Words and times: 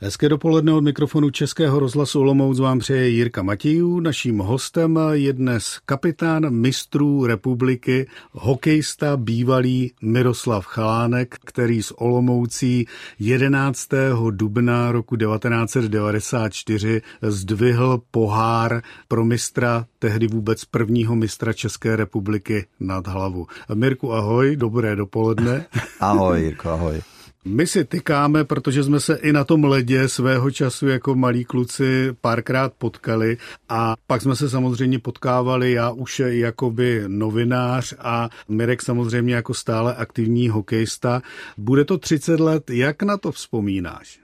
Hezké 0.00 0.28
dopoledne 0.28 0.72
od 0.72 0.80
mikrofonu 0.80 1.30
Českého 1.30 1.78
rozhlasu 1.78 2.20
Olomouc 2.20 2.58
vám 2.60 2.78
přeje 2.78 3.08
Jirka 3.08 3.42
Matějů. 3.42 4.00
Naším 4.00 4.38
hostem 4.38 4.98
je 5.12 5.32
dnes 5.32 5.78
kapitán 5.86 6.50
mistrů 6.50 7.26
republiky, 7.26 8.06
hokejista 8.32 9.16
bývalý 9.16 9.92
Miroslav 10.02 10.66
Chalánek, 10.66 11.36
který 11.44 11.82
z 11.82 11.92
Olomoucí 11.96 12.86
11. 13.18 13.88
dubna 14.30 14.92
roku 14.92 15.16
1994 15.16 17.02
zdvihl 17.22 18.02
pohár 18.10 18.82
pro 19.08 19.24
mistra, 19.24 19.86
tehdy 19.98 20.26
vůbec 20.26 20.64
prvního 20.64 21.16
mistra 21.16 21.52
České 21.52 21.96
republiky 21.96 22.66
nad 22.80 23.06
hlavu. 23.06 23.46
Mirku, 23.74 24.12
ahoj, 24.12 24.56
dobré 24.56 24.96
dopoledne. 24.96 25.66
ahoj, 26.00 26.42
Jirko, 26.42 26.68
ahoj. 26.68 27.15
My 27.48 27.66
si 27.66 27.84
tykáme, 27.84 28.44
protože 28.44 28.82
jsme 28.82 29.00
se 29.00 29.14
i 29.14 29.32
na 29.32 29.44
tom 29.44 29.64
ledě 29.64 30.08
svého 30.08 30.50
času 30.50 30.88
jako 30.88 31.14
malí 31.14 31.44
kluci 31.44 32.08
párkrát 32.20 32.72
potkali 32.78 33.36
a 33.68 33.94
pak 34.06 34.22
jsme 34.22 34.36
se 34.36 34.50
samozřejmě 34.50 34.98
potkávali, 34.98 35.72
já 35.72 35.90
už 35.90 36.22
jakoby 36.24 37.04
novinář 37.06 37.94
a 37.98 38.28
Mirek 38.48 38.82
samozřejmě 38.82 39.34
jako 39.34 39.54
stále 39.54 39.94
aktivní 39.94 40.48
hokejista. 40.48 41.22
Bude 41.56 41.84
to 41.84 41.98
30 41.98 42.40
let, 42.40 42.70
jak 42.70 43.02
na 43.02 43.16
to 43.16 43.32
vzpomínáš? 43.32 44.20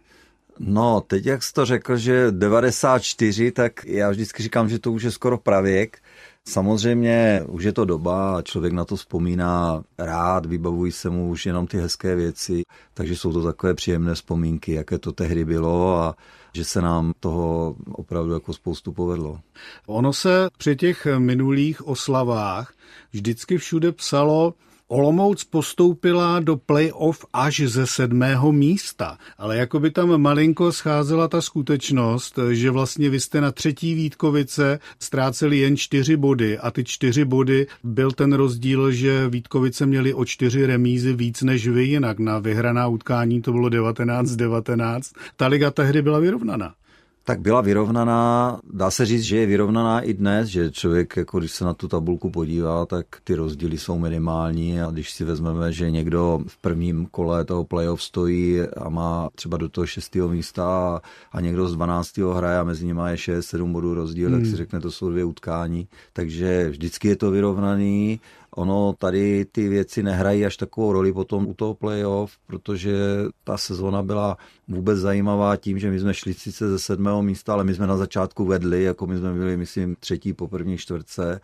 No, 0.59 1.01
teď 1.07 1.27
jak 1.27 1.43
jsi 1.43 1.53
to 1.53 1.65
řekl, 1.65 1.97
že 1.97 2.27
94, 2.31 3.53
tak 3.53 3.85
já 3.85 4.11
vždycky 4.11 4.43
říkám, 4.43 4.69
že 4.69 4.79
to 4.79 4.93
už 4.93 5.03
je 5.03 5.11
skoro 5.11 5.39
pravěk. 5.39 5.99
Samozřejmě 6.49 7.43
už 7.49 7.65
je 7.65 7.73
to 7.73 7.85
doba 7.85 8.37
a 8.37 8.43
člověk 8.43 8.73
na 8.73 8.85
to 8.85 8.97
vzpomíná 8.97 9.83
rád, 9.99 10.47
vybavují 10.47 10.93
se 10.93 11.11
mu 11.11 11.29
už 11.29 11.47
jenom 11.47 11.67
ty 11.67 11.79
hezké 11.79 12.15
věci, 12.17 12.63
takže 12.95 13.17
jsou 13.17 13.33
to 13.33 13.43
takové 13.43 13.75
příjemné 13.75 14.15
vzpomínky, 14.15 14.73
jaké 14.73 14.99
to 14.99 15.13
tehdy 15.13 15.45
bylo 15.45 15.99
a 15.99 16.17
že 16.53 16.65
se 16.65 16.83
nám 16.83 17.13
toho 17.21 17.77
opravdu 17.93 18.33
jako 18.33 18.53
spoustu 18.53 18.93
povedlo. 18.93 19.41
Ono 19.87 20.13
se 20.13 20.49
při 20.59 20.77
těch 20.77 21.07
minulých 21.19 21.87
oslavách 21.87 22.75
vždycky 23.13 23.59
všude 23.59 23.93
psalo, 23.93 24.55
Olomouc 24.89 25.45
postoupila 25.45 26.41
do 26.41 26.57
playoff 26.57 27.25
až 27.33 27.61
ze 27.61 27.87
sedmého 27.87 28.53
místa, 28.53 29.19
ale 29.39 29.57
jako 29.57 29.81
by 29.81 29.91
tam 29.91 30.21
malinko 30.21 30.73
scházela 30.73 31.29
ta 31.29 31.41
skutečnost, 31.41 32.39
že 32.51 32.71
vlastně 32.71 33.11
vy 33.11 33.21
jste 33.21 33.41
na 33.41 33.53
třetí 33.53 33.95
Vítkovice 33.95 34.79
ztráceli 34.99 35.59
jen 35.59 35.77
čtyři 35.77 36.17
body 36.17 36.59
a 36.59 36.71
ty 36.71 36.85
čtyři 36.85 37.25
body 37.25 37.67
byl 37.85 38.13
ten 38.13 38.33
rozdíl, 38.33 38.93
že 38.93 39.29
Vítkovice 39.29 39.87
měli 39.87 40.15
o 40.15 40.25
čtyři 40.25 40.67
remízy 40.67 41.13
víc 41.13 41.43
než 41.43 41.69
vy, 41.69 41.85
jinak 41.85 42.19
na 42.19 42.39
vyhraná 42.39 42.87
utkání 42.87 43.43
to 43.43 43.53
bylo 43.53 43.69
19-19. 43.69 45.01
Ta 45.37 45.47
liga 45.47 45.71
tehdy 45.71 46.03
byla 46.03 46.19
vyrovnaná. 46.19 46.75
Tak 47.25 47.41
byla 47.41 47.61
vyrovnaná, 47.61 48.61
dá 48.73 48.91
se 48.91 49.07
říct, 49.07 49.23
že 49.23 49.37
je 49.37 49.47
vyrovnaná 49.47 50.01
i 50.01 50.15
dnes, 50.15 50.49
že 50.49 50.71
člověk, 50.71 51.17
jako 51.17 51.39
když 51.39 51.53
se 51.53 51.65
na 51.65 51.75
tu 51.75 51.89
tabulku 51.89 52.31
podívá, 52.31 52.87
tak 52.87 53.07
ty 53.25 53.35
rozdíly 53.35 53.79
jsou 53.79 53.99
minimální 53.99 54.81
a 54.81 54.91
když 54.91 55.11
si 55.13 55.25
vezmeme, 55.25 55.73
že 55.73 55.91
někdo 55.91 56.41
v 56.47 56.57
prvním 56.57 57.07
kole 57.07 57.45
toho 57.45 57.65
playoff 57.65 58.03
stojí 58.03 58.61
a 58.61 58.89
má 58.89 59.29
třeba 59.35 59.57
do 59.57 59.69
toho 59.69 59.87
šestého 59.87 60.29
místa 60.29 61.01
a 61.33 61.41
někdo 61.41 61.69
z 61.69 61.77
12. 61.77 62.19
hraje 62.19 62.59
a 62.59 62.65
mezi 62.65 62.87
nimi 62.87 63.03
je 63.07 63.17
6-7 63.17 63.73
bodů 63.73 63.95
rozdíl, 63.95 64.29
hmm. 64.29 64.39
tak 64.39 64.47
si 64.47 64.57
řekne, 64.57 64.81
to 64.81 64.91
jsou 64.91 65.11
dvě 65.11 65.25
utkání. 65.25 65.89
Takže 66.13 66.69
vždycky 66.71 67.09
je 67.09 67.17
to 67.17 67.31
vyrovnaný 67.31 68.21
Ono 68.57 68.95
tady 68.99 69.45
ty 69.45 69.69
věci 69.69 70.03
nehrají 70.03 70.47
až 70.47 70.57
takovou 70.57 70.93
roli 70.93 71.13
potom 71.13 71.47
u 71.47 71.55
toho 71.55 71.75
playoff, 71.75 72.33
protože 72.47 72.95
ta 73.45 73.57
sezona 73.57 74.03
byla 74.03 74.37
vůbec 74.69 74.99
zajímavá 74.99 75.57
tím, 75.57 75.79
že 75.79 75.91
my 75.91 76.01
jsme 76.01 76.15
šli 76.15 76.35
sice 76.35 76.69
ze 76.69 76.79
sedmého 76.79 77.23
místa, 77.23 77.53
ale 77.53 77.65
my 77.65 77.75
jsme 77.75 77.87
na 77.87 77.97
začátku 77.97 78.45
vedli, 78.45 78.83
jako 78.83 79.07
my 79.07 79.19
jsme 79.19 79.33
byli, 79.35 79.57
myslím, 79.57 79.97
třetí 80.01 80.33
po 80.33 80.49
první 80.49 80.79
čtvrtce. 80.79 81.41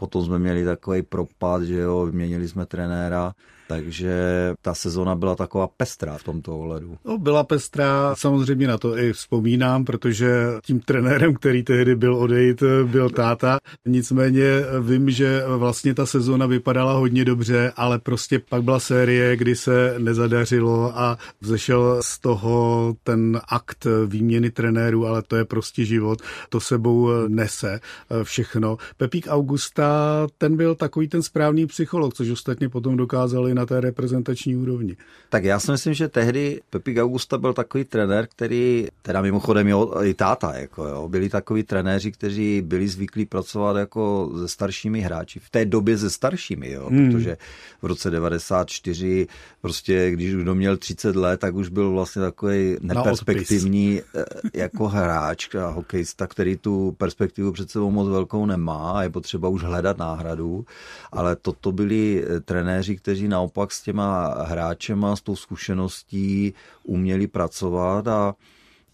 Potom 0.00 0.24
jsme 0.24 0.38
měli 0.38 0.64
takový 0.64 1.02
propad, 1.02 1.62
že 1.62 1.76
jo, 1.76 2.06
vyměnili 2.06 2.48
jsme 2.48 2.66
trenéra 2.66 3.32
takže 3.70 4.14
ta 4.62 4.74
sezona 4.74 5.14
byla 5.14 5.36
taková 5.36 5.68
pestrá 5.76 6.18
v 6.18 6.22
tomto 6.22 6.58
ohledu. 6.58 6.96
No, 7.04 7.18
byla 7.18 7.44
pestrá, 7.44 8.14
samozřejmě 8.14 8.66
na 8.66 8.78
to 8.78 8.98
i 8.98 9.12
vzpomínám, 9.12 9.84
protože 9.84 10.28
tím 10.64 10.80
trenérem, 10.80 11.34
který 11.34 11.62
tehdy 11.62 11.94
byl 11.96 12.16
odejít, 12.16 12.62
byl 12.84 13.10
táta. 13.10 13.58
Nicméně 13.86 14.44
vím, 14.80 15.10
že 15.10 15.42
vlastně 15.46 15.94
ta 15.94 16.06
sezona 16.06 16.46
vypadala 16.46 16.92
hodně 16.92 17.24
dobře, 17.24 17.72
ale 17.76 17.98
prostě 17.98 18.38
pak 18.38 18.62
byla 18.62 18.80
série, 18.80 19.36
kdy 19.36 19.56
se 19.56 19.94
nezadařilo 19.98 20.98
a 20.98 21.18
vzešel 21.40 22.00
z 22.02 22.18
toho 22.18 22.94
ten 23.02 23.40
akt 23.48 23.86
výměny 24.06 24.50
trenérů, 24.50 25.06
ale 25.06 25.22
to 25.22 25.36
je 25.36 25.44
prostě 25.44 25.84
život, 25.84 26.18
to 26.48 26.60
sebou 26.60 27.08
nese 27.28 27.80
všechno. 28.22 28.76
Pepík 28.96 29.26
Augusta, 29.30 29.89
ten 30.38 30.56
byl 30.56 30.74
takový 30.74 31.08
ten 31.08 31.22
správný 31.22 31.66
psycholog, 31.66 32.14
což 32.14 32.30
ostatně 32.30 32.68
potom 32.68 32.96
dokázali 32.96 33.54
na 33.54 33.66
té 33.66 33.80
reprezentační 33.80 34.56
úrovni. 34.56 34.96
Tak 35.28 35.44
já 35.44 35.60
si 35.60 35.70
myslím, 35.70 35.94
že 35.94 36.08
tehdy 36.08 36.60
Pepík 36.70 36.98
Augusta 36.98 37.38
byl 37.38 37.52
takový 37.52 37.84
trenér, 37.84 38.26
který, 38.26 38.86
teda 39.02 39.22
mimochodem 39.22 39.68
jo, 39.68 39.92
i 40.02 40.14
táta, 40.14 40.52
jako 40.54 40.84
jo, 40.84 41.08
byli 41.08 41.28
takový 41.28 41.62
trenéři, 41.62 42.12
kteří 42.12 42.62
byli 42.62 42.88
zvyklí 42.88 43.26
pracovat 43.26 43.76
jako 43.76 44.32
se 44.38 44.48
staršími 44.48 45.00
hráči. 45.00 45.40
V 45.40 45.50
té 45.50 45.64
době 45.64 45.98
se 45.98 46.10
staršími, 46.10 46.70
jo, 46.70 46.88
hmm. 46.90 47.12
protože 47.12 47.36
v 47.82 47.86
roce 47.86 48.10
94 48.10 49.26
prostě, 49.60 50.10
když 50.10 50.34
kdo 50.34 50.54
měl 50.54 50.76
30 50.76 51.16
let, 51.16 51.40
tak 51.40 51.54
už 51.54 51.68
byl 51.68 51.90
vlastně 51.90 52.22
takový 52.22 52.76
neperspektivní 52.80 54.00
eh, 54.00 54.24
jako 54.54 54.88
hráč 54.88 55.54
a 55.54 55.68
hokejista, 55.68 56.26
který 56.26 56.56
tu 56.56 56.94
perspektivu 56.98 57.52
před 57.52 57.70
sebou 57.70 57.90
moc 57.90 58.08
velkou 58.08 58.46
nemá 58.46 58.92
a 58.92 59.02
je 59.02 59.10
potřeba 59.10 59.48
už 59.48 59.62
hledat 59.62 59.79
náhradu, 59.98 60.64
ale 61.12 61.36
toto 61.36 61.72
byli 61.72 62.24
eh, 62.24 62.40
trenéři, 62.40 62.96
kteří 62.96 63.28
naopak 63.28 63.72
s 63.72 63.82
těma 63.82 64.34
hráčema, 64.44 65.16
s 65.16 65.20
tou 65.20 65.36
zkušeností 65.36 66.54
uměli 66.84 67.26
pracovat 67.26 68.08
a 68.08 68.34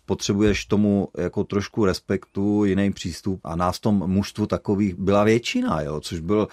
potřebuješ 0.06 0.64
tomu 0.64 1.08
jako 1.19 1.44
trošku 1.44 1.84
respektu, 1.84 2.64
jiný 2.64 2.92
přístup 2.92 3.41
a 3.44 3.56
nás 3.56 3.80
tom 3.80 3.94
mužstvu 4.06 4.46
takových 4.46 4.94
byla 4.94 5.25
většina, 5.25 5.80
jo, 5.80 6.00
což 6.00 6.20
byl 6.20 6.48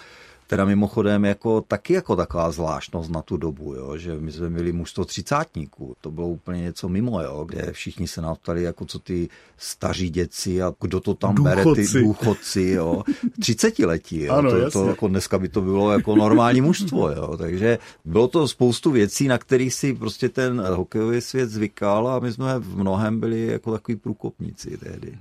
Teda 0.47 0.65
mimochodem 0.65 1.25
jako 1.25 1.61
taky 1.61 1.93
jako 1.93 2.15
taková 2.15 2.51
zvláštnost 2.51 3.11
na 3.11 3.21
tu 3.21 3.37
dobu, 3.37 3.73
jo, 3.73 3.97
že 3.97 4.15
my 4.19 4.31
jsme 4.31 4.49
měli 4.49 4.71
mužstvo 4.71 5.05
třicátníků, 5.05 5.95
to 6.01 6.11
bylo 6.11 6.27
úplně 6.27 6.61
něco 6.61 6.89
mimo, 6.89 7.21
jo, 7.21 7.45
kde 7.49 7.71
všichni 7.71 8.07
se 8.07 8.21
nás 8.21 8.37
ptali, 8.37 8.63
jako 8.63 8.85
co 8.85 8.99
ty 8.99 9.29
staří 9.57 10.09
děci 10.09 10.61
a 10.61 10.73
kdo 10.81 10.99
to 10.99 11.13
tam 11.13 11.35
důchodci. 11.35 11.65
bere, 11.65 11.75
ty 11.75 11.99
důchodci, 11.99 12.61
jo, 12.61 13.03
třicetiletí, 13.39 14.23
jo, 14.23 14.33
ano, 14.33 14.51
to, 14.51 14.71
to, 14.71 14.87
jako 14.87 15.07
dneska 15.07 15.39
by 15.39 15.49
to 15.49 15.61
bylo 15.61 15.91
jako 15.91 16.15
normální 16.15 16.61
mužstvo, 16.61 17.09
jo, 17.09 17.37
takže 17.37 17.79
bylo 18.05 18.27
to 18.27 18.47
spoustu 18.47 18.91
věcí, 18.91 19.27
na 19.27 19.37
kterých 19.37 19.73
si 19.73 19.93
prostě 19.93 20.29
ten 20.29 20.61
hokejový 20.61 21.21
svět 21.21 21.49
zvykal 21.49 22.07
a 22.07 22.19
my 22.19 22.31
jsme 22.31 22.59
v 22.59 22.77
mnohem 22.77 23.19
byli 23.19 23.47
jako 23.47 23.71
takový 23.71 23.95
průkopníci 23.95 24.77
tehdy. 24.77 25.17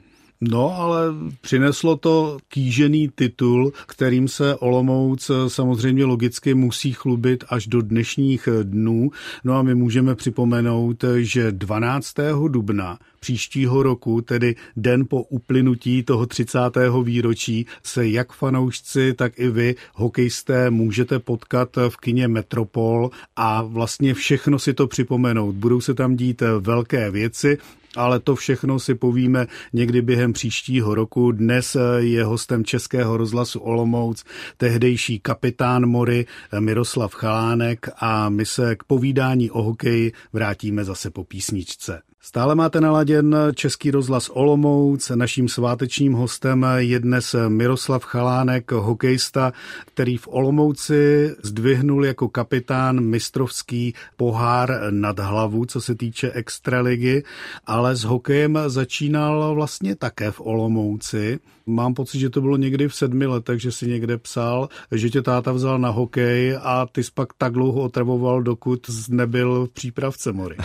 No, 0.50 0.76
ale 0.80 1.14
přineslo 1.40 1.96
to 1.96 2.38
kýžený 2.48 3.08
titul, 3.14 3.72
kterým 3.86 4.28
se 4.28 4.54
Olomouc 4.54 5.30
samozřejmě 5.48 6.04
logicky 6.04 6.54
musí 6.54 6.92
chlubit 6.92 7.44
až 7.48 7.66
do 7.66 7.82
dnešních 7.82 8.48
dnů. 8.62 9.10
No 9.44 9.54
a 9.54 9.62
my 9.62 9.74
můžeme 9.74 10.14
připomenout, 10.14 11.04
že 11.18 11.52
12. 11.52 12.14
dubna 12.48 12.98
příštího 13.20 13.82
roku, 13.82 14.20
tedy 14.20 14.54
den 14.76 15.04
po 15.08 15.22
uplynutí 15.22 16.02
toho 16.02 16.26
30. 16.26 16.58
výročí, 17.02 17.66
se 17.82 18.08
jak 18.08 18.32
fanoušci, 18.32 19.14
tak 19.14 19.32
i 19.38 19.48
vy, 19.48 19.74
hokejisté, 19.94 20.70
můžete 20.70 21.18
potkat 21.18 21.76
v 21.88 21.96
kině 21.96 22.28
Metropol 22.28 23.10
a 23.36 23.62
vlastně 23.62 24.14
všechno 24.14 24.58
si 24.58 24.74
to 24.74 24.86
připomenout. 24.86 25.54
Budou 25.54 25.80
se 25.80 25.94
tam 25.94 26.16
dít 26.16 26.42
velké 26.60 27.10
věci, 27.10 27.58
ale 27.96 28.20
to 28.20 28.36
všechno 28.36 28.80
si 28.80 28.94
povíme 28.94 29.46
někdy 29.72 30.02
během 30.02 30.32
příštího 30.32 30.94
roku. 30.94 31.32
Dnes 31.32 31.76
je 31.96 32.24
hostem 32.24 32.64
Českého 32.64 33.16
rozhlasu 33.16 33.60
Olomouc 33.60 34.24
tehdejší 34.56 35.20
kapitán 35.20 35.86
Mory 35.86 36.26
Miroslav 36.58 37.14
Chalánek 37.14 37.88
a 37.96 38.28
my 38.28 38.46
se 38.46 38.76
k 38.76 38.84
povídání 38.84 39.50
o 39.50 39.62
hokeji 39.62 40.12
vrátíme 40.32 40.84
zase 40.84 41.10
po 41.10 41.24
písničce. 41.24 42.02
Stále 42.24 42.54
máte 42.54 42.80
naladěn 42.80 43.36
Český 43.54 43.90
rozhlas 43.90 44.28
Olomouc. 44.28 45.10
Naším 45.14 45.48
svátečním 45.48 46.12
hostem 46.12 46.66
je 46.76 47.00
dnes 47.00 47.36
Miroslav 47.48 48.04
Chalánek, 48.04 48.72
hokejista, 48.72 49.52
který 49.86 50.16
v 50.16 50.28
Olomouci 50.28 51.34
zdvihnul 51.42 52.06
jako 52.06 52.28
kapitán 52.28 53.00
mistrovský 53.00 53.94
pohár 54.16 54.80
nad 54.90 55.18
hlavu, 55.18 55.64
co 55.64 55.80
se 55.80 55.94
týče 55.94 56.30
extraligy, 56.30 57.24
ale 57.66 57.96
s 57.96 58.04
hokejem 58.04 58.58
začínal 58.66 59.54
vlastně 59.54 59.96
také 59.96 60.30
v 60.30 60.40
Olomouci. 60.40 61.38
Mám 61.66 61.94
pocit, 61.94 62.18
že 62.18 62.30
to 62.30 62.40
bylo 62.40 62.56
někdy 62.56 62.88
v 62.88 62.94
sedmi 62.94 63.26
letech, 63.26 63.60
že 63.60 63.72
si 63.72 63.86
někde 63.86 64.18
psal, 64.18 64.68
že 64.92 65.10
tě 65.10 65.22
táta 65.22 65.52
vzal 65.52 65.78
na 65.78 65.90
hokej 65.90 66.58
a 66.62 66.86
ty 66.92 67.04
jsi 67.04 67.10
pak 67.14 67.28
tak 67.38 67.52
dlouho 67.52 67.82
otravoval, 67.82 68.42
dokud 68.42 68.90
nebyl 69.08 69.66
v 69.66 69.70
přípravce 69.70 70.32
Mory. 70.32 70.56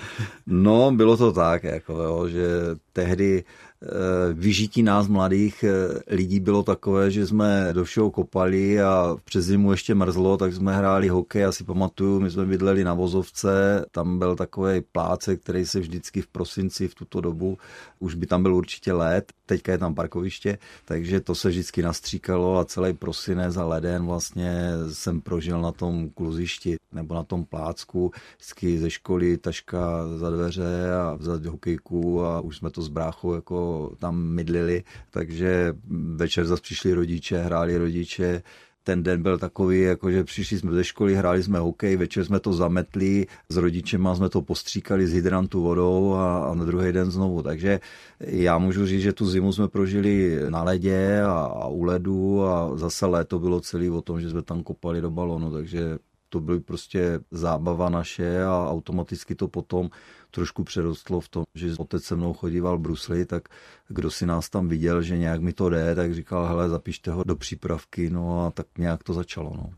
no, 0.46 0.92
byl 0.92 1.06
bylo 1.06 1.16
to 1.16 1.32
tak, 1.32 1.64
jako, 1.64 1.92
jo, 1.92 2.28
že 2.28 2.46
tehdy 2.96 3.44
eh, 3.44 3.86
vyžití 4.32 4.82
nás 4.82 5.08
mladých 5.08 5.64
eh, 5.64 6.00
lidí 6.08 6.40
bylo 6.40 6.62
takové, 6.62 7.10
že 7.10 7.26
jsme 7.26 7.68
do 7.72 7.84
všeho 7.84 8.10
kopali 8.10 8.80
a 8.80 9.16
přes 9.24 9.44
zimu 9.44 9.70
ještě 9.70 9.94
mrzlo, 9.94 10.36
tak 10.36 10.52
jsme 10.52 10.76
hráli 10.76 11.08
hokej, 11.08 11.44
asi 11.44 11.64
pamatuju, 11.64 12.20
my 12.20 12.30
jsme 12.30 12.46
bydleli 12.46 12.84
na 12.84 12.94
vozovce, 12.94 13.84
tam 13.90 14.18
byl 14.18 14.36
takový 14.36 14.80
pláce, 14.80 15.36
který 15.36 15.66
se 15.66 15.80
vždycky 15.80 16.22
v 16.22 16.26
prosinci 16.26 16.88
v 16.88 16.94
tuto 16.94 17.20
dobu, 17.20 17.58
už 17.98 18.14
by 18.14 18.26
tam 18.26 18.42
byl 18.42 18.54
určitě 18.54 18.92
let, 18.92 19.32
teďka 19.46 19.72
je 19.72 19.78
tam 19.78 19.94
parkoviště, 19.94 20.58
takže 20.84 21.20
to 21.20 21.34
se 21.34 21.48
vždycky 21.48 21.82
nastříkalo 21.82 22.58
a 22.58 22.64
celý 22.64 22.92
prosinec 22.92 23.56
a 23.56 23.64
leden 23.64 24.06
vlastně 24.06 24.52
jsem 24.92 25.20
prožil 25.20 25.60
na 25.60 25.72
tom 25.72 26.10
kluzišti 26.10 26.76
nebo 26.92 27.14
na 27.14 27.24
tom 27.24 27.44
plácku, 27.44 28.10
vždycky 28.36 28.78
ze 28.78 28.90
školy 28.90 29.36
taška 29.36 30.08
za 30.16 30.30
dveře 30.30 30.92
a 30.92 31.14
vzat 31.14 31.46
hokejku 31.46 32.24
a 32.24 32.40
už 32.40 32.56
jsme 32.56 32.70
to 32.70 32.85
s 32.86 32.88
bráchou 32.88 33.34
jako 33.34 33.90
tam 33.98 34.22
mydlili, 34.22 34.84
takže 35.10 35.74
večer 36.16 36.46
zase 36.46 36.62
přišli 36.62 36.92
rodiče, 36.92 37.38
hráli 37.38 37.78
rodiče, 37.78 38.42
ten 38.86 39.02
den 39.02 39.22
byl 39.22 39.38
takový, 39.38 39.80
jako 39.80 40.10
že 40.10 40.24
přišli 40.24 40.58
jsme 40.58 40.72
ze 40.72 40.84
školy, 40.84 41.14
hráli 41.14 41.42
jsme 41.42 41.58
hokej, 41.58 41.96
večer 41.96 42.24
jsme 42.24 42.40
to 42.40 42.52
zametli, 42.52 43.26
s 43.48 43.56
rodičema 43.56 44.14
jsme 44.14 44.28
to 44.28 44.42
postříkali 44.42 45.06
z 45.06 45.12
hydrantu 45.12 45.62
vodou 45.62 46.14
a, 46.14 46.38
a 46.50 46.54
na 46.54 46.64
druhý 46.64 46.92
den 46.92 47.10
znovu. 47.10 47.42
Takže 47.42 47.80
já 48.20 48.58
můžu 48.58 48.86
říct, 48.86 49.02
že 49.02 49.12
tu 49.12 49.26
zimu 49.26 49.52
jsme 49.52 49.68
prožili 49.68 50.40
na 50.48 50.62
ledě 50.62 51.22
a, 51.22 51.32
a 51.32 51.66
u 51.68 51.82
ledu 51.82 52.44
a 52.44 52.76
zase 52.76 53.06
léto 53.06 53.38
bylo 53.38 53.60
celý 53.60 53.90
o 53.90 54.02
tom, 54.02 54.20
že 54.20 54.30
jsme 54.30 54.42
tam 54.42 54.62
kopali 54.62 55.00
do 55.00 55.10
balonu, 55.10 55.50
takže 55.50 55.98
to 56.28 56.40
byly 56.40 56.60
prostě 56.60 57.20
zábava 57.30 57.88
naše 57.88 58.44
a 58.44 58.70
automaticky 58.70 59.34
to 59.34 59.48
potom 59.48 59.90
trošku 60.30 60.64
přerostlo 60.64 61.20
v 61.20 61.28
tom, 61.28 61.44
že 61.54 61.74
otec 61.78 62.04
se 62.04 62.16
mnou 62.16 62.32
chodíval 62.32 62.78
v 62.78 62.80
Brusli, 62.80 63.26
tak 63.26 63.48
kdo 63.88 64.10
si 64.10 64.26
nás 64.26 64.50
tam 64.50 64.68
viděl, 64.68 65.02
že 65.02 65.18
nějak 65.18 65.40
mi 65.40 65.52
to 65.52 65.68
jde, 65.68 65.94
tak 65.94 66.14
říkal, 66.14 66.46
hele, 66.46 66.68
zapište 66.68 67.10
ho 67.10 67.24
do 67.24 67.36
přípravky, 67.36 68.10
no 68.10 68.46
a 68.46 68.50
tak 68.50 68.66
nějak 68.78 69.02
to 69.02 69.12
začalo. 69.12 69.52
No. 69.56 69.70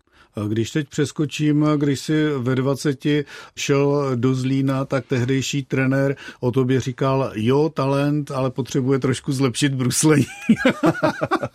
Když 0.49 0.71
teď 0.71 0.89
přeskočím, 0.89 1.67
když 1.77 2.00
si 2.00 2.29
ve 2.39 2.55
20 2.55 3.05
šel 3.56 4.12
do 4.15 4.35
Zlína, 4.35 4.85
tak 4.85 5.06
tehdejší 5.06 5.62
trenér 5.62 6.17
o 6.41 6.51
tobě 6.51 6.81
říkal, 6.81 7.33
jo, 7.35 7.69
talent, 7.75 8.31
ale 8.31 8.51
potřebuje 8.51 8.99
trošku 8.99 9.33
zlepšit 9.33 9.75
bruslení. 9.75 10.27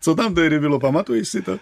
Co 0.00 0.14
tam 0.14 0.34
tehdy 0.34 0.58
bylo, 0.58 0.80
pamatuješ 0.80 1.28
si 1.28 1.42
to? 1.42 1.58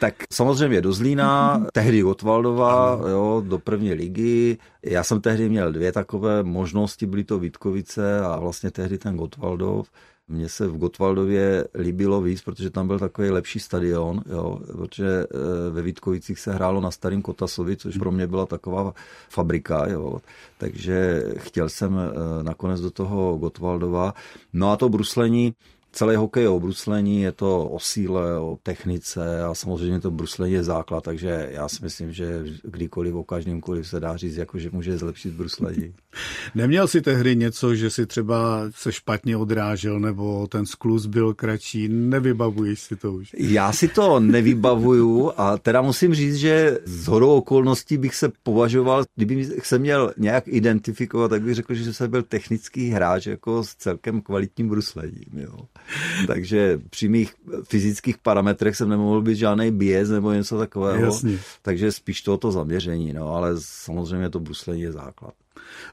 Tak 0.00 0.14
samozřejmě 0.32 0.80
do 0.80 0.92
Zlína, 0.92 1.64
tehdy 1.72 2.00
Gotwaldova, 2.00 3.00
jo, 3.10 3.42
do 3.46 3.58
první 3.58 3.94
ligy. 3.94 4.58
Já 4.82 5.04
jsem 5.04 5.20
tehdy 5.20 5.48
měl 5.48 5.72
dvě 5.72 5.92
takové 5.92 6.42
možnosti, 6.42 7.06
byly 7.06 7.24
to 7.24 7.38
Vítkovice 7.38 8.20
a 8.20 8.38
vlastně 8.38 8.70
tehdy 8.70 8.98
ten 8.98 9.16
Gotwaldov. 9.16 9.90
Mně 10.28 10.48
se 10.48 10.66
v 10.68 10.78
Gotwaldově 10.78 11.68
líbilo 11.74 12.22
víc, 12.22 12.42
protože 12.42 12.70
tam 12.70 12.86
byl 12.86 12.98
takový 12.98 13.30
lepší 13.30 13.60
stadion, 13.60 14.22
jo, 14.26 14.60
protože 14.72 15.06
eh, 15.06 15.70
ve 15.70 15.82
Vítkovicích 15.82 16.38
se 16.38 16.52
hrálo 16.52 16.80
na 16.80 16.90
starým 16.90 17.22
Kotasovi, 17.22 17.76
což 17.76 17.96
pro 17.96 18.12
mě 18.12 18.26
byla 18.26 18.46
taková 18.46 18.94
fabrika, 19.28 19.88
jo. 19.88 20.20
takže 20.58 21.24
chtěl 21.36 21.68
jsem 21.68 21.98
eh, 21.98 22.42
nakonec 22.42 22.80
do 22.80 22.90
toho 22.90 23.36
Gotwaldova. 23.36 24.14
No 24.52 24.70
a 24.70 24.76
to 24.76 24.88
bruslení, 24.88 25.54
celý 25.96 26.16
hokej 26.16 26.42
je 26.42 26.48
o 26.48 26.60
bruslení, 26.60 27.22
je 27.22 27.32
to 27.32 27.68
o 27.68 27.80
síle, 27.80 28.38
o 28.38 28.58
technice 28.62 29.44
a 29.44 29.54
samozřejmě 29.54 30.00
to 30.00 30.10
bruslení 30.10 30.52
je 30.52 30.64
základ, 30.64 31.04
takže 31.04 31.48
já 31.50 31.68
si 31.68 31.84
myslím, 31.84 32.12
že 32.12 32.44
kdykoliv 32.62 33.14
o 33.14 33.24
každém 33.24 33.60
koliv 33.60 33.88
se 33.88 34.00
dá 34.00 34.16
říct, 34.16 34.36
jako 34.36 34.58
že 34.58 34.70
může 34.72 34.98
zlepšit 34.98 35.34
bruslení. 35.34 35.94
Neměl 36.54 36.88
si 36.88 37.00
tehdy 37.00 37.36
něco, 37.36 37.74
že 37.74 37.90
si 37.90 38.06
třeba 38.06 38.60
se 38.70 38.92
špatně 38.92 39.36
odrážel 39.36 40.00
nebo 40.00 40.46
ten 40.46 40.66
skluz 40.66 41.06
byl 41.06 41.34
kratší, 41.34 41.88
nevybavuješ 41.88 42.80
si 42.80 42.96
to 42.96 43.12
už? 43.12 43.34
Já 43.38 43.72
si 43.72 43.88
to 43.88 44.20
nevybavuju 44.20 45.32
a 45.36 45.58
teda 45.58 45.82
musím 45.82 46.14
říct, 46.14 46.36
že 46.36 46.78
z 46.84 47.06
hodou 47.06 47.34
okolností 47.34 47.98
bych 47.98 48.14
se 48.14 48.32
považoval, 48.42 49.04
kdyby 49.16 49.44
se 49.62 49.78
měl 49.78 50.12
nějak 50.16 50.44
identifikovat, 50.46 51.28
tak 51.28 51.42
bych 51.42 51.54
řekl, 51.54 51.74
že 51.74 51.94
jsem 51.94 52.10
byl 52.10 52.22
technický 52.22 52.88
hráč 52.88 53.26
jako 53.26 53.64
s 53.64 53.74
celkem 53.74 54.20
kvalitním 54.20 54.68
bruslením. 54.68 55.30
Jo. 55.34 55.58
Takže 56.26 56.80
při 56.90 57.08
mých 57.08 57.34
fyzických 57.64 58.18
parametrech 58.18 58.76
jsem 58.76 58.88
nemohl 58.88 59.22
být 59.22 59.36
žádný 59.36 59.70
biez 59.70 60.08
nebo 60.08 60.32
něco 60.32 60.58
takového. 60.58 61.04
Jasně. 61.04 61.38
Takže 61.62 61.92
spíš 61.92 62.22
tohoto 62.22 62.52
zaměření, 62.52 63.12
no, 63.12 63.34
ale 63.34 63.52
samozřejmě 63.58 64.30
to 64.30 64.40
bruslení 64.40 64.82
je 64.82 64.92
základ. 64.92 65.34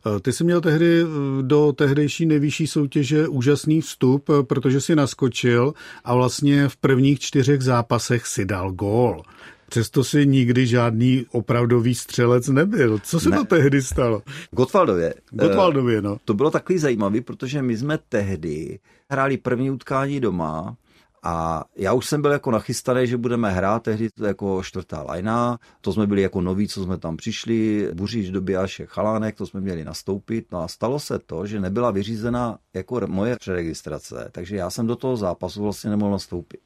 Eh, 0.05 0.19
ty 0.19 0.33
jsi 0.33 0.43
měl 0.43 0.61
tehdy 0.61 1.01
eh, 1.01 1.05
do 1.41 1.73
tehdejší 1.73 2.25
nejvyšší 2.25 2.67
soutěže 2.67 3.27
úžasný 3.27 3.81
vstup, 3.81 4.29
eh, 4.29 4.43
protože 4.43 4.81
si 4.81 4.95
naskočil 4.95 5.73
a 6.03 6.15
vlastně 6.15 6.67
v 6.67 6.75
prvních 6.75 7.19
čtyřech 7.19 7.61
zápasech 7.61 8.27
si 8.27 8.45
dal 8.45 8.71
gól. 8.71 9.23
Přesto 9.69 10.03
si 10.03 10.25
nikdy 10.25 10.67
žádný 10.67 11.25
opravdový 11.31 11.95
střelec 11.95 12.47
nebyl. 12.47 12.99
Co 12.99 13.19
se 13.19 13.29
ne. 13.29 13.37
to 13.37 13.45
tehdy 13.45 13.81
stalo? 13.81 14.21
Gotwaldově. 14.51 15.13
Gotwaldově, 15.31 16.01
no. 16.01 16.17
To 16.25 16.33
bylo 16.33 16.51
takový 16.51 16.79
zajímavý, 16.79 17.21
protože 17.21 17.61
my 17.61 17.77
jsme 17.77 17.99
tehdy 18.09 18.79
hráli 19.09 19.37
první 19.37 19.71
utkání 19.71 20.19
doma 20.19 20.75
a 21.23 21.63
já 21.75 21.93
už 21.93 22.05
jsem 22.05 22.21
byl 22.21 22.31
jako 22.31 22.51
nachystaný, 22.51 23.07
že 23.07 23.17
budeme 23.17 23.51
hrát 23.51 23.83
tehdy 23.83 24.09
jako 24.25 24.63
čtvrtá 24.63 25.03
lajna. 25.03 25.59
To 25.81 25.93
jsme 25.93 26.07
byli 26.07 26.21
jako 26.21 26.41
noví, 26.41 26.67
co 26.67 26.83
jsme 26.83 26.97
tam 26.97 27.17
přišli. 27.17 27.89
Buříč, 27.93 28.29
Dobijášek, 28.29 28.89
Chalánek, 28.89 29.35
to 29.35 29.45
jsme 29.45 29.61
měli 29.61 29.83
nastoupit. 29.83 30.45
No 30.51 30.63
a 30.63 30.67
stalo 30.67 30.99
se 30.99 31.19
to, 31.19 31.47
že 31.47 31.59
nebyla 31.59 31.91
vyřízena 31.91 32.57
jako 32.73 33.01
moje 33.07 33.35
přeregistrace, 33.35 34.29
takže 34.31 34.55
já 34.55 34.69
jsem 34.69 34.87
do 34.87 34.95
toho 34.95 35.17
zápasu 35.17 35.63
vlastně 35.63 35.89
nemohl 35.89 36.11
nastoupit. 36.11 36.59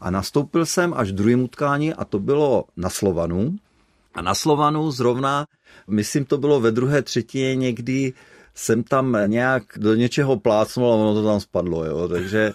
A 0.00 0.10
nastoupil 0.10 0.66
jsem 0.66 0.94
až 0.94 1.12
druhým 1.12 1.42
utkání 1.42 1.94
a 1.94 2.04
to 2.04 2.18
bylo 2.18 2.64
na 2.76 2.90
Slovanu. 2.90 3.56
A 4.14 4.22
na 4.22 4.34
Slovanu 4.34 4.90
zrovna, 4.90 5.46
myslím, 5.88 6.24
to 6.24 6.38
bylo 6.38 6.60
ve 6.60 6.70
druhé 6.70 7.02
třetině 7.02 7.56
někdy, 7.56 8.12
jsem 8.54 8.82
tam 8.82 9.16
nějak 9.26 9.62
do 9.76 9.94
něčeho 9.94 10.36
plácnul 10.36 10.92
a 10.92 10.94
ono 10.94 11.14
to 11.14 11.24
tam 11.24 11.40
spadlo, 11.40 11.84
jo. 11.84 12.08
Takže 12.08 12.52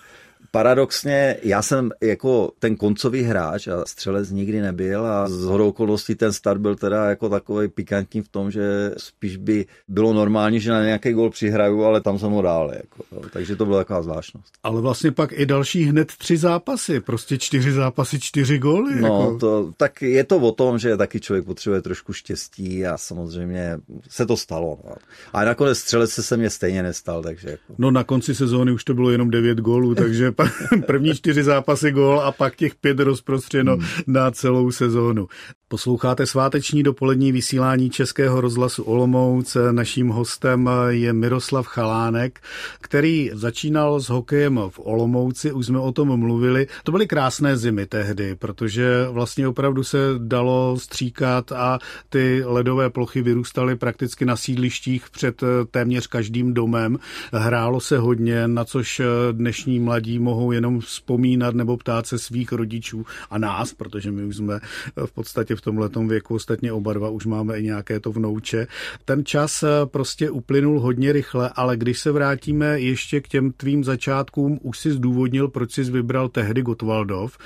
paradoxně, 0.52 1.38
já 1.44 1.62
jsem 1.62 1.92
jako 2.02 2.52
ten 2.60 2.76
koncový 2.76 3.22
hráč 3.22 3.68
a 3.68 3.86
střelec 3.86 4.32
nikdy 4.32 4.62
nebyl 4.62 5.06
a 5.06 5.30
z 5.30 5.44
hodou 5.44 5.70
okolností 5.70 6.16
ten 6.16 6.34
start 6.34 6.62
byl 6.62 6.76
teda 6.76 7.06
jako 7.06 7.30
takový 7.30 7.68
pikantní 7.68 8.22
v 8.22 8.28
tom, 8.28 8.52
že 8.52 8.92
spíš 8.98 9.38
by 9.38 9.66
bylo 9.88 10.14
normální, 10.14 10.60
že 10.60 10.72
na 10.72 10.84
nějaký 10.84 11.12
gol 11.12 11.30
přihraju, 11.30 11.84
ale 11.84 12.02
tam 12.02 12.20
jsem 12.20 12.32
ho 12.32 12.42
dál. 12.42 12.72
Jako, 12.74 13.04
jo. 13.12 13.22
takže 13.34 13.56
to 13.56 13.66
byla 13.66 13.78
taková 13.78 14.02
zvláštnost. 14.02 14.54
Ale 14.64 14.82
vlastně 14.82 15.12
pak 15.12 15.34
i 15.34 15.46
další 15.46 15.84
hned 15.84 16.12
tři 16.18 16.38
zápasy, 16.38 17.00
prostě 17.00 17.38
čtyři 17.38 17.72
zápasy, 17.72 18.20
čtyři 18.20 18.60
góly. 18.60 19.02
No, 19.02 19.08
jako. 19.08 19.38
to, 19.40 19.72
tak 19.78 20.02
je 20.02 20.24
to 20.24 20.38
o 20.38 20.52
tom, 20.52 20.80
že 20.80 20.98
taky 20.98 21.20
člověk 21.20 21.46
potřebuje 21.46 21.82
trošku 21.82 22.14
štěstí 22.14 22.86
a 22.86 22.98
samozřejmě 22.98 23.80
se 24.10 24.26
to 24.26 24.38
stalo. 24.38 24.80
No. 24.86 24.96
A 25.34 25.46
nakonec 25.46 25.78
střelec 25.78 26.12
se, 26.12 26.24
se 26.24 26.38
mě 26.38 26.50
stejně 26.50 26.84
nestal, 26.84 27.24
takže 27.24 27.50
jako. 27.50 27.74
No 27.78 27.92
na 27.92 28.04
konci 28.04 28.36
sezóny 28.36 28.72
už 28.72 28.84
to 28.84 28.94
bylo 28.94 29.12
jenom 29.12 29.30
devět 29.30 29.58
gólů, 29.58 29.96
takže 30.10 30.29
první 30.86 31.16
čtyři 31.16 31.44
zápasy 31.44 31.92
gól 31.92 32.22
a 32.22 32.32
pak 32.32 32.56
těch 32.56 32.76
pět 32.76 33.00
rozprostřeno 33.00 33.74
hmm. 33.74 33.86
na 34.08 34.32
celou 34.32 34.72
sezónu. 34.72 35.28
Posloucháte 35.72 36.26
sváteční 36.26 36.84
dopolední 36.84 37.32
vysílání 37.32 37.90
Českého 37.90 38.42
rozhlasu 38.42 38.84
Olomouc. 38.84 39.58
Naším 39.72 40.08
hostem 40.08 40.70
je 40.88 41.14
Miroslav 41.14 41.68
Chalánek, 41.68 42.40
který 42.82 43.32
začínal 43.34 44.00
s 44.00 44.10
hokejem 44.10 44.60
v 44.70 44.80
Olomouci, 44.84 45.52
už 45.52 45.66
jsme 45.66 45.80
o 45.80 45.92
tom 45.92 46.20
mluvili. 46.20 46.68
To 46.84 46.92
byly 46.92 47.08
krásné 47.08 47.58
zimy 47.58 47.86
tehdy, 47.86 48.36
protože 48.36 49.08
vlastně 49.12 49.48
opravdu 49.48 49.84
se 49.84 49.98
dalo 50.18 50.78
stříkat 50.80 51.52
a 51.52 51.80
ty 52.10 52.44
ledové 52.46 52.90
plochy 52.90 53.22
vyrůstaly 53.22 53.76
prakticky 53.76 54.26
na 54.26 54.36
sídlištích 54.36 55.10
před 55.10 55.44
téměř 55.72 56.08
každým 56.08 56.54
domem. 56.54 57.00
Hrálo 57.34 57.80
se 57.80 57.98
hodně, 57.98 58.48
na 58.48 58.66
což 58.66 59.02
dnešní 59.32 59.80
mladí 59.80 60.20
mohou 60.20 60.52
jenom 60.52 60.80
vzpomínat 60.80 61.56
nebo 61.56 61.78
ptát 61.78 62.08
se 62.08 62.20
svých 62.20 62.52
rodičů 62.52 63.06
a 63.30 63.38
nás, 63.38 63.74
protože 63.74 64.12
my 64.12 64.24
už 64.24 64.36
jsme 64.36 64.60
v 65.06 65.12
podstatě 65.12 65.59
v 65.60 65.62
tomhle 65.62 65.90
věku, 66.08 66.36
ostatně 66.36 66.72
oba 66.72 66.94
dva 66.94 67.10
už 67.10 67.26
máme 67.26 67.60
i 67.60 67.64
nějaké 67.64 68.00
to 68.00 68.12
vnouče. 68.12 68.68
Ten 69.06 69.26
čas 69.26 69.64
eh, 69.64 69.68
prostě 69.86 70.30
uplynul 70.30 70.80
hodně 70.80 71.12
rychle, 71.12 71.50
ale 71.56 71.78
když 71.78 72.00
se 72.00 72.12
vrátíme 72.12 72.80
ještě 72.80 73.22
k 73.22 73.28
těm 73.28 73.52
tvým 73.52 73.84
začátkům, 73.84 74.60
už 74.62 74.80
si 74.80 74.92
zdůvodnil, 74.92 75.48
proč 75.48 75.72
jsi 75.72 75.84
vybral 75.84 76.30
tehdy 76.30 76.62
Gotwaldov. 76.62 77.38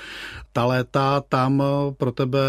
Ta 0.52 0.64
léta 0.64 1.20
tam 1.28 1.62
eh, 1.62 1.92
pro 1.92 2.12
tebe 2.12 2.40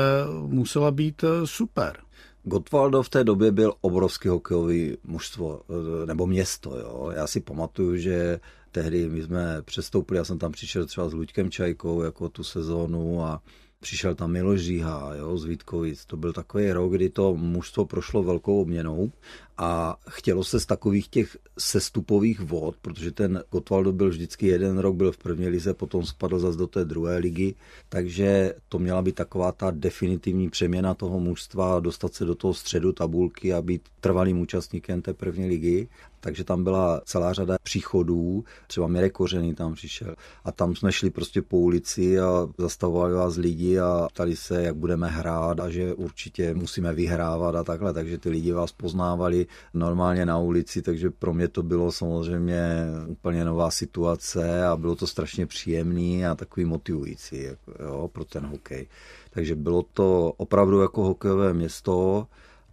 musela 0.48 0.92
být 0.92 1.24
eh, 1.24 1.48
super. 1.48 1.98
Gotwaldov 2.44 3.08
v 3.08 3.10
té 3.10 3.24
době 3.24 3.52
byl 3.52 3.74
obrovský 3.82 4.28
hokejový 4.28 4.98
mužstvo, 5.04 5.62
nebo 6.06 6.28
město. 6.28 6.78
Jo. 6.78 7.12
Já 7.16 7.28
si 7.28 7.40
pamatuju, 7.40 7.98
že 7.98 8.40
tehdy 8.72 9.10
my 9.10 9.24
jsme 9.24 9.62
přestoupili, 9.62 10.18
já 10.18 10.24
jsem 10.24 10.40
tam 10.40 10.52
přišel 10.52 10.86
třeba 10.86 11.10
s 11.10 11.14
Luďkem 11.14 11.52
Čajkou 11.52 12.02
jako 12.02 12.30
tu 12.30 12.44
sezónu 12.44 13.24
a 13.24 13.42
přišel 13.79 14.15
tam 14.15 14.32
Miloš 14.32 14.62
Říha 14.62 15.15
jo, 15.15 15.38
z 15.38 15.46
Vítkovic. 15.46 16.05
To 16.05 16.17
byl 16.17 16.34
takový 16.34 16.72
rok, 16.72 16.91
kdy 16.91 17.10
to 17.10 17.36
mužstvo 17.36 17.86
prošlo 17.86 18.24
velkou 18.24 18.62
obměnou 18.62 19.12
a 19.58 19.98
chtělo 20.10 20.44
se 20.44 20.60
z 20.60 20.65
takových 20.65 21.08
těch 21.08 21.38
sestupových 21.60 22.39
vod, 22.39 22.75
protože 22.82 23.12
ten 23.12 23.44
Gotwaldo 23.51 23.91
byl 23.91 24.10
vždycky 24.10 24.48
jeden 24.48 24.77
rok, 24.77 24.96
byl 24.96 25.12
v 25.12 25.17
první 25.17 25.48
lize, 25.48 25.74
potom 25.74 26.05
spadl 26.05 26.39
zase 26.39 26.58
do 26.58 26.67
té 26.67 26.86
druhé 26.86 27.17
ligy, 27.17 27.55
takže 27.89 28.53
to 28.70 28.79
měla 28.79 29.01
být 29.01 29.15
taková 29.15 29.51
ta 29.51 29.72
definitivní 29.72 30.50
přeměna 30.50 30.94
toho 30.94 31.20
mužstva, 31.20 31.79
dostat 31.79 32.13
se 32.13 32.25
do 32.25 32.36
toho 32.36 32.53
středu 32.53 32.91
tabulky 32.91 33.53
a 33.53 33.62
být 33.62 33.82
trvalým 34.00 34.39
účastníkem 34.39 35.01
té 35.01 35.13
první 35.13 35.48
ligy 35.48 35.88
takže 36.25 36.44
tam 36.44 36.63
byla 36.63 37.01
celá 37.05 37.34
řada 37.34 37.58
příchodů, 37.63 38.44
třeba 38.67 38.88
Mirek 38.88 39.13
Kořený 39.13 39.55
tam 39.55 39.74
přišel 39.74 40.15
a 40.46 40.51
tam 40.51 40.75
jsme 40.75 40.91
šli 40.91 41.10
prostě 41.10 41.41
po 41.41 41.58
ulici 41.58 42.20
a 42.20 42.48
zastavovali 42.58 43.13
vás 43.13 43.38
lidi 43.38 43.79
a 43.79 44.08
ptali 44.13 44.36
se, 44.36 44.63
jak 44.63 44.75
budeme 44.75 45.08
hrát 45.08 45.60
a 45.60 45.70
že 45.70 45.94
určitě 45.94 46.53
musíme 46.53 46.94
vyhrávat 46.94 47.55
a 47.55 47.63
takhle, 47.63 47.94
takže 47.94 48.17
ty 48.17 48.29
lidi 48.29 48.51
vás 48.51 48.72
poznávali 48.72 49.46
normálně 49.74 50.25
na 50.25 50.38
ulici, 50.38 50.82
takže 50.82 51.10
pro 51.10 51.34
mě 51.34 51.48
to 51.48 51.63
bylo 51.63 51.91
samozřejmě 51.91 52.86
úplně 53.08 53.46
nová 53.46 53.72
situace 53.72 54.65
a 54.65 54.77
bylo 54.77 54.96
to 54.96 55.08
strašně 55.08 55.46
příjemný 55.46 56.25
a 56.25 56.36
takový 56.36 56.65
motivující 56.65 57.44
jako, 57.44 57.84
jo, 57.84 58.10
pro 58.13 58.25
ten 58.25 58.46
hokej. 58.46 58.88
Takže 59.29 59.55
bylo 59.55 59.86
to 59.94 60.34
opravdu 60.38 60.82
jako 60.82 61.03
hokejové 61.03 61.53
město, 61.53 62.27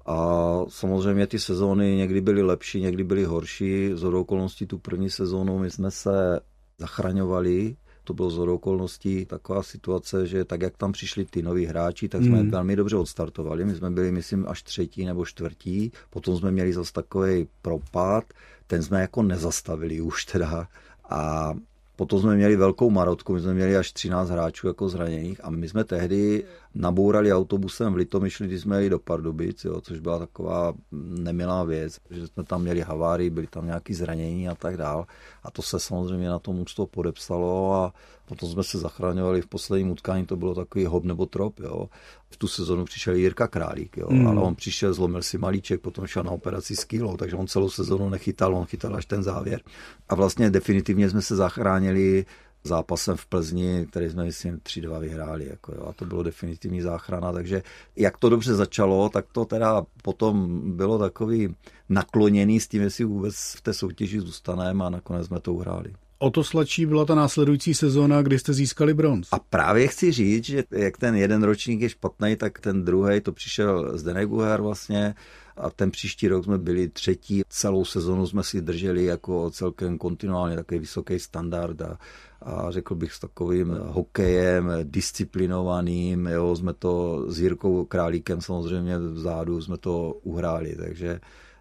a 0.06 0.58
samozřejmě 0.68 1.26
ty 1.26 1.38
sezóny 1.38 1.96
někdy 1.96 2.20
byly 2.20 2.42
lepší, 2.42 2.80
někdy 2.80 3.04
byly 3.04 3.24
horší. 3.24 3.90
Z 3.94 4.04
okolností 4.04 4.66
tu 4.66 4.78
první 4.78 5.10
sezónu 5.10 5.58
my 5.58 5.70
jsme 5.70 5.90
se 5.90 6.40
zachraňovali, 6.78 7.76
to 8.04 8.14
bylo 8.14 8.30
z 8.30 8.38
okolností 8.38 9.26
taková 9.26 9.62
situace, 9.62 10.26
že 10.26 10.44
tak, 10.44 10.62
jak 10.62 10.76
tam 10.76 10.92
přišli 10.92 11.24
ty 11.24 11.42
noví 11.42 11.66
hráči, 11.66 12.08
tak 12.08 12.22
jsme 12.22 12.42
mm. 12.42 12.50
velmi 12.50 12.76
dobře 12.76 12.96
odstartovali. 12.96 13.64
My 13.64 13.74
jsme 13.74 13.90
byli, 13.90 14.12
myslím, 14.12 14.48
až 14.48 14.62
třetí 14.62 15.04
nebo 15.04 15.26
čtvrtí. 15.26 15.92
Potom 16.10 16.36
jsme 16.36 16.50
měli 16.50 16.72
zase 16.72 16.92
takový 16.92 17.48
propad, 17.62 18.24
ten 18.66 18.82
jsme 18.82 19.00
jako 19.00 19.22
nezastavili 19.22 20.00
už 20.00 20.24
teda. 20.24 20.68
A 21.10 21.54
Potom 21.96 22.20
jsme 22.20 22.36
měli 22.36 22.56
velkou 22.56 22.90
marotku, 22.90 23.32
my 23.32 23.40
jsme 23.40 23.54
měli 23.54 23.76
až 23.76 23.92
13 23.92 24.30
hráčů 24.30 24.66
jako 24.66 24.88
zraněných 24.88 25.44
a 25.44 25.50
my 25.50 25.68
jsme 25.68 25.84
tehdy 25.84 26.44
nabourali 26.74 27.32
autobusem 27.32 27.92
v 27.92 27.96
Litomyšli, 27.96 28.46
když 28.46 28.60
jsme 28.60 28.76
jeli 28.76 28.90
do 28.90 28.98
Pardubic, 28.98 29.64
jo, 29.64 29.80
což 29.80 29.98
byla 29.98 30.18
taková 30.18 30.74
nemilá 30.92 31.64
věc, 31.64 31.98
že 32.10 32.26
jsme 32.26 32.44
tam 32.44 32.62
měli 32.62 32.80
havárii, 32.80 33.30
byly 33.30 33.46
tam 33.46 33.66
nějaké 33.66 33.94
zranění 33.94 34.48
a 34.48 34.54
tak 34.54 34.76
dál. 34.76 35.06
A 35.42 35.50
to 35.50 35.62
se 35.62 35.80
samozřejmě 35.80 36.28
na 36.28 36.38
tom 36.38 36.60
úctu 36.60 36.86
podepsalo 36.86 37.74
a 37.74 37.92
potom 38.24 38.48
jsme 38.48 38.64
se 38.64 38.78
zachraňovali 38.78 39.42
v 39.42 39.46
posledním 39.46 39.90
utkání, 39.90 40.26
to 40.26 40.36
bylo 40.36 40.54
takový 40.54 40.86
hob 40.86 41.04
nebo 41.04 41.26
trop. 41.26 41.60
Jo. 41.60 41.88
V 42.30 42.36
tu 42.36 42.48
sezonu 42.48 42.84
přišel 42.84 43.14
Jirka 43.14 43.48
Králík, 43.48 43.96
jo, 43.96 44.06
mm. 44.10 44.26
ale 44.26 44.40
on 44.40 44.54
přišel, 44.54 44.94
zlomil 44.94 45.22
si 45.22 45.38
malíček, 45.38 45.80
potom 45.80 46.06
šel 46.06 46.22
na 46.22 46.30
operaci 46.30 46.76
s 46.76 46.84
kýlou, 46.84 47.16
takže 47.16 47.36
on 47.36 47.46
celou 47.46 47.70
sezonu 47.70 48.08
nechytal, 48.08 48.56
on 48.56 48.64
chytal 48.64 48.96
až 48.96 49.06
ten 49.06 49.22
závěr. 49.22 49.60
A 50.08 50.14
vlastně 50.14 50.50
definitivně 50.50 51.10
jsme 51.10 51.22
se 51.22 51.36
zachránili 51.36 52.24
zápasem 52.64 53.16
v 53.16 53.26
Plzni, 53.26 53.86
který 53.90 54.10
jsme, 54.10 54.24
myslím, 54.24 54.56
3-2 54.56 55.00
vyhráli. 55.00 55.46
Jako 55.46 55.72
jo, 55.74 55.86
a 55.88 55.92
to 55.92 56.04
bylo 56.04 56.22
definitivní 56.22 56.80
záchrana. 56.80 57.32
Takže 57.32 57.62
jak 57.96 58.18
to 58.18 58.28
dobře 58.28 58.54
začalo, 58.54 59.08
tak 59.08 59.26
to 59.32 59.44
teda 59.44 59.82
potom 60.02 60.62
bylo 60.76 60.98
takový 60.98 61.54
nakloněný 61.88 62.60
s 62.60 62.68
tím, 62.68 62.82
jestli 62.82 63.04
vůbec 63.04 63.34
v 63.56 63.60
té 63.60 63.72
soutěži 63.72 64.20
zůstaneme 64.20 64.84
a 64.84 64.90
nakonec 64.90 65.26
jsme 65.26 65.40
to 65.40 65.54
uhráli. 65.54 65.92
O 66.18 66.30
to 66.30 66.44
sladší 66.44 66.86
byla 66.86 67.04
ta 67.04 67.14
následující 67.14 67.74
sezóna, 67.74 68.22
kdy 68.22 68.38
jste 68.38 68.52
získali 68.52 68.94
bronz. 68.94 69.28
A 69.32 69.38
právě 69.38 69.88
chci 69.88 70.12
říct, 70.12 70.44
že 70.44 70.64
jak 70.70 70.98
ten 70.98 71.14
jeden 71.14 71.42
ročník 71.42 71.80
je 71.80 71.88
špatný, 71.88 72.36
tak 72.36 72.58
ten 72.58 72.84
druhý, 72.84 73.20
to 73.20 73.32
přišel 73.32 73.98
z 73.98 74.02
Deneguher 74.02 74.60
vlastně, 74.60 75.14
a 75.62 75.70
ten 75.70 75.90
příští 75.90 76.28
rok 76.28 76.44
jsme 76.44 76.58
byli 76.58 76.88
třetí. 76.88 77.42
Celou 77.48 77.84
sezonu 77.84 78.26
jsme 78.26 78.42
si 78.42 78.60
drželi 78.60 79.04
jako 79.04 79.50
celkem 79.50 79.98
kontinuálně 79.98 80.56
takový 80.56 80.80
vysoký 80.80 81.18
standard 81.18 81.82
a, 81.82 81.98
a 82.42 82.70
řekl 82.70 82.94
bych 82.94 83.12
s 83.12 83.20
takovým 83.20 83.78
hokejem 83.86 84.70
disciplinovaným. 84.82 86.26
Jo, 86.26 86.56
jsme 86.56 86.72
to 86.74 87.24
s 87.28 87.40
Jirkou 87.40 87.84
Králíkem 87.84 88.40
samozřejmě 88.40 88.98
vzadu 88.98 89.62
jsme 89.62 89.78
to 89.78 90.12
uhráli, 90.22 90.76
takže 90.76 91.20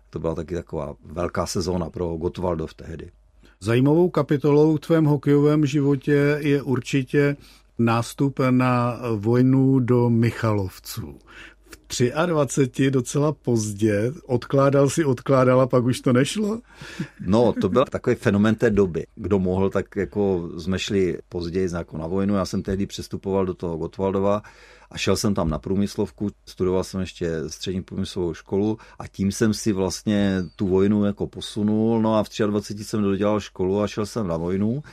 to 0.10 0.20
byla 0.20 0.36
taky 0.36 0.56
taková 0.56 0.96
velká 1.06 1.46
sezóna 1.46 1.90
pro 1.90 2.08
Gottwaldov 2.18 2.74
tehdy. 2.74 3.12
Zajímavou 3.60 4.10
kapitolou 4.10 4.76
v 4.76 4.80
tvém 4.80 5.06
hokejovém 5.06 5.66
životě 5.66 6.38
je 6.40 6.62
určitě 6.62 7.38
nástup 7.80 8.40
na 8.50 9.00
vojnu 9.16 9.80
do 9.80 10.10
Michalovců. 10.10 11.20
23 12.26 12.92
docela 12.92 13.32
pozdě, 13.32 14.12
odkládal 14.26 14.90
si, 14.90 15.06
odkládal 15.06 15.62
a 15.62 15.68
pak 15.68 15.84
už 15.84 16.02
to 16.02 16.14
nešlo? 16.14 16.60
No, 17.20 17.54
to 17.62 17.70
byl 17.70 17.86
takový 17.86 18.16
fenomen 18.16 18.56
té 18.56 18.70
doby. 18.70 19.06
Kdo 19.16 19.40
mohl, 19.40 19.70
tak 19.70 19.96
jako 19.96 20.50
jsme 20.58 20.80
šli 20.80 21.18
později 21.30 21.70
jako 21.78 21.98
na 21.98 22.08
vojnu. 22.08 22.36
Já 22.36 22.46
jsem 22.46 22.64
tehdy 22.64 22.86
přestupoval 22.86 23.46
do 23.46 23.54
toho 23.54 23.78
Gotwaldova 23.78 24.42
a 24.92 24.98
šel 24.98 25.16
jsem 25.16 25.34
tam 25.34 25.50
na 25.50 25.60
průmyslovku, 25.60 26.30
studoval 26.46 26.84
jsem 26.84 27.02
ještě 27.02 27.32
střední 27.48 27.82
průmyslovou 27.82 28.34
školu 28.34 28.78
a 29.00 29.08
tím 29.08 29.32
jsem 29.32 29.54
si 29.54 29.72
vlastně 29.72 30.44
tu 30.56 30.68
vojnu 30.68 31.06
jako 31.06 31.28
posunul. 31.28 32.02
No 32.02 32.16
a 32.16 32.24
v 32.24 32.30
23 32.48 32.84
jsem 32.84 33.02
dodělal 33.02 33.40
školu 33.40 33.82
a 33.82 33.88
šel 33.88 34.06
jsem 34.06 34.28
na 34.28 34.38
vojnu. 34.38 34.84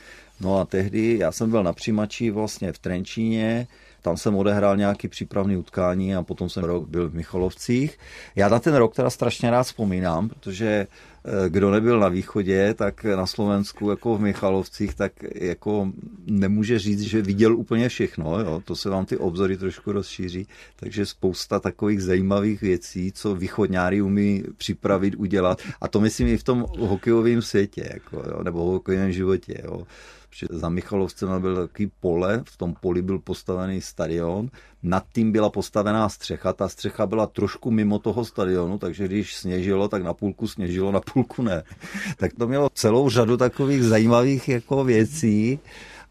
No 0.40 0.60
a 0.60 0.64
tehdy 0.64 1.18
já 1.18 1.32
jsem 1.32 1.50
byl 1.50 1.62
na 1.62 1.72
přijímači 1.72 2.30
vlastně 2.30 2.72
v 2.72 2.78
Trenčíně, 2.78 3.66
tam 4.02 4.16
jsem 4.16 4.36
odehrál 4.36 4.76
nějaký 4.76 5.08
přípravný 5.08 5.56
utkání 5.56 6.14
a 6.14 6.22
potom 6.22 6.48
jsem 6.48 6.64
rok 6.64 6.88
byl 6.88 7.08
v 7.08 7.14
Michalovcích. 7.14 7.98
Já 8.36 8.48
na 8.48 8.58
ten 8.58 8.74
rok 8.74 8.94
teda 8.94 9.10
strašně 9.10 9.50
rád 9.50 9.62
vzpomínám, 9.62 10.28
protože 10.28 10.66
eh, 10.66 11.48
kdo 11.48 11.70
nebyl 11.70 12.00
na 12.00 12.08
východě, 12.08 12.74
tak 12.74 13.04
na 13.04 13.26
Slovensku 13.26 13.90
jako 13.90 14.16
v 14.16 14.20
Michalovcích, 14.20 14.94
tak 14.94 15.12
jako 15.34 15.92
nemůže 16.26 16.78
říct, 16.78 17.00
že 17.00 17.22
viděl 17.22 17.56
úplně 17.56 17.88
všechno. 17.88 18.40
Jo? 18.40 18.62
To 18.64 18.76
se 18.76 18.90
vám 18.90 19.04
ty 19.04 19.16
obzory 19.16 19.56
trošku 19.56 19.92
rozšíří. 19.92 20.46
Takže 20.76 21.06
spousta 21.06 21.60
takových 21.60 22.02
zajímavých 22.02 22.60
věcí, 22.60 23.12
co 23.12 23.34
východňári 23.34 24.02
umí 24.02 24.44
připravit, 24.56 25.14
udělat. 25.14 25.62
A 25.80 25.88
to 25.88 26.00
myslím 26.00 26.28
i 26.28 26.36
v 26.36 26.44
tom 26.44 26.66
hokejovém 26.78 27.42
světě, 27.42 27.90
jako, 27.94 28.16
jo? 28.16 28.42
nebo 28.42 28.64
hokejovém 28.64 29.12
životě. 29.12 29.62
Jo? 29.64 29.86
Že 30.30 30.46
za 30.50 30.68
Michalovcem 30.68 31.40
byl 31.40 31.56
takový 31.56 31.90
pole, 32.00 32.42
v 32.46 32.56
tom 32.56 32.74
poli 32.80 33.02
byl 33.02 33.18
postavený 33.18 33.80
stadion, 33.80 34.48
nad 34.82 35.04
tím 35.12 35.32
byla 35.32 35.50
postavená 35.50 36.08
střecha, 36.08 36.52
ta 36.52 36.68
střecha 36.68 37.06
byla 37.06 37.26
trošku 37.26 37.70
mimo 37.70 37.98
toho 37.98 38.24
stadionu, 38.24 38.78
takže 38.78 39.04
když 39.04 39.36
sněžilo, 39.36 39.88
tak 39.88 40.02
na 40.02 40.14
půlku 40.14 40.48
sněžilo, 40.48 40.92
na 40.92 41.00
půlku 41.00 41.42
ne. 41.42 41.62
Tak 42.16 42.32
to 42.38 42.48
mělo 42.48 42.68
celou 42.74 43.10
řadu 43.10 43.36
takových 43.36 43.84
zajímavých 43.84 44.48
jako 44.48 44.84
věcí, 44.84 45.60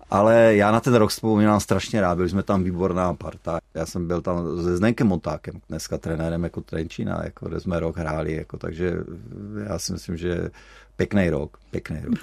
ale 0.10 0.56
já 0.56 0.72
na 0.72 0.80
ten 0.80 0.96
rok 0.96 1.10
vzpomínám 1.10 1.60
strašně 1.60 2.02
rád, 2.02 2.16
byli 2.16 2.30
jsme 2.30 2.44
tam 2.44 2.64
výborná 2.64 3.14
parta. 3.14 3.60
Já 3.74 3.86
jsem 3.86 4.08
byl 4.08 4.22
tam 4.22 4.64
se 4.64 4.78
Zdenkem 4.78 5.08
Montákem, 5.08 5.62
dneska 5.70 5.98
trenérem 5.98 6.44
jako 6.44 6.62
Trenčína, 6.62 7.22
jako, 7.24 7.50
kde 7.50 7.60
jsme 7.60 7.80
rok 7.80 7.98
hráli, 7.98 8.34
jako, 8.34 8.58
takže 8.58 8.94
já 9.68 9.80
si 9.80 9.94
myslím, 9.94 10.18
že 10.18 10.50
pěkný 10.96 11.30
rok, 11.30 11.58
pěkný 11.72 12.02
rok. 12.02 12.20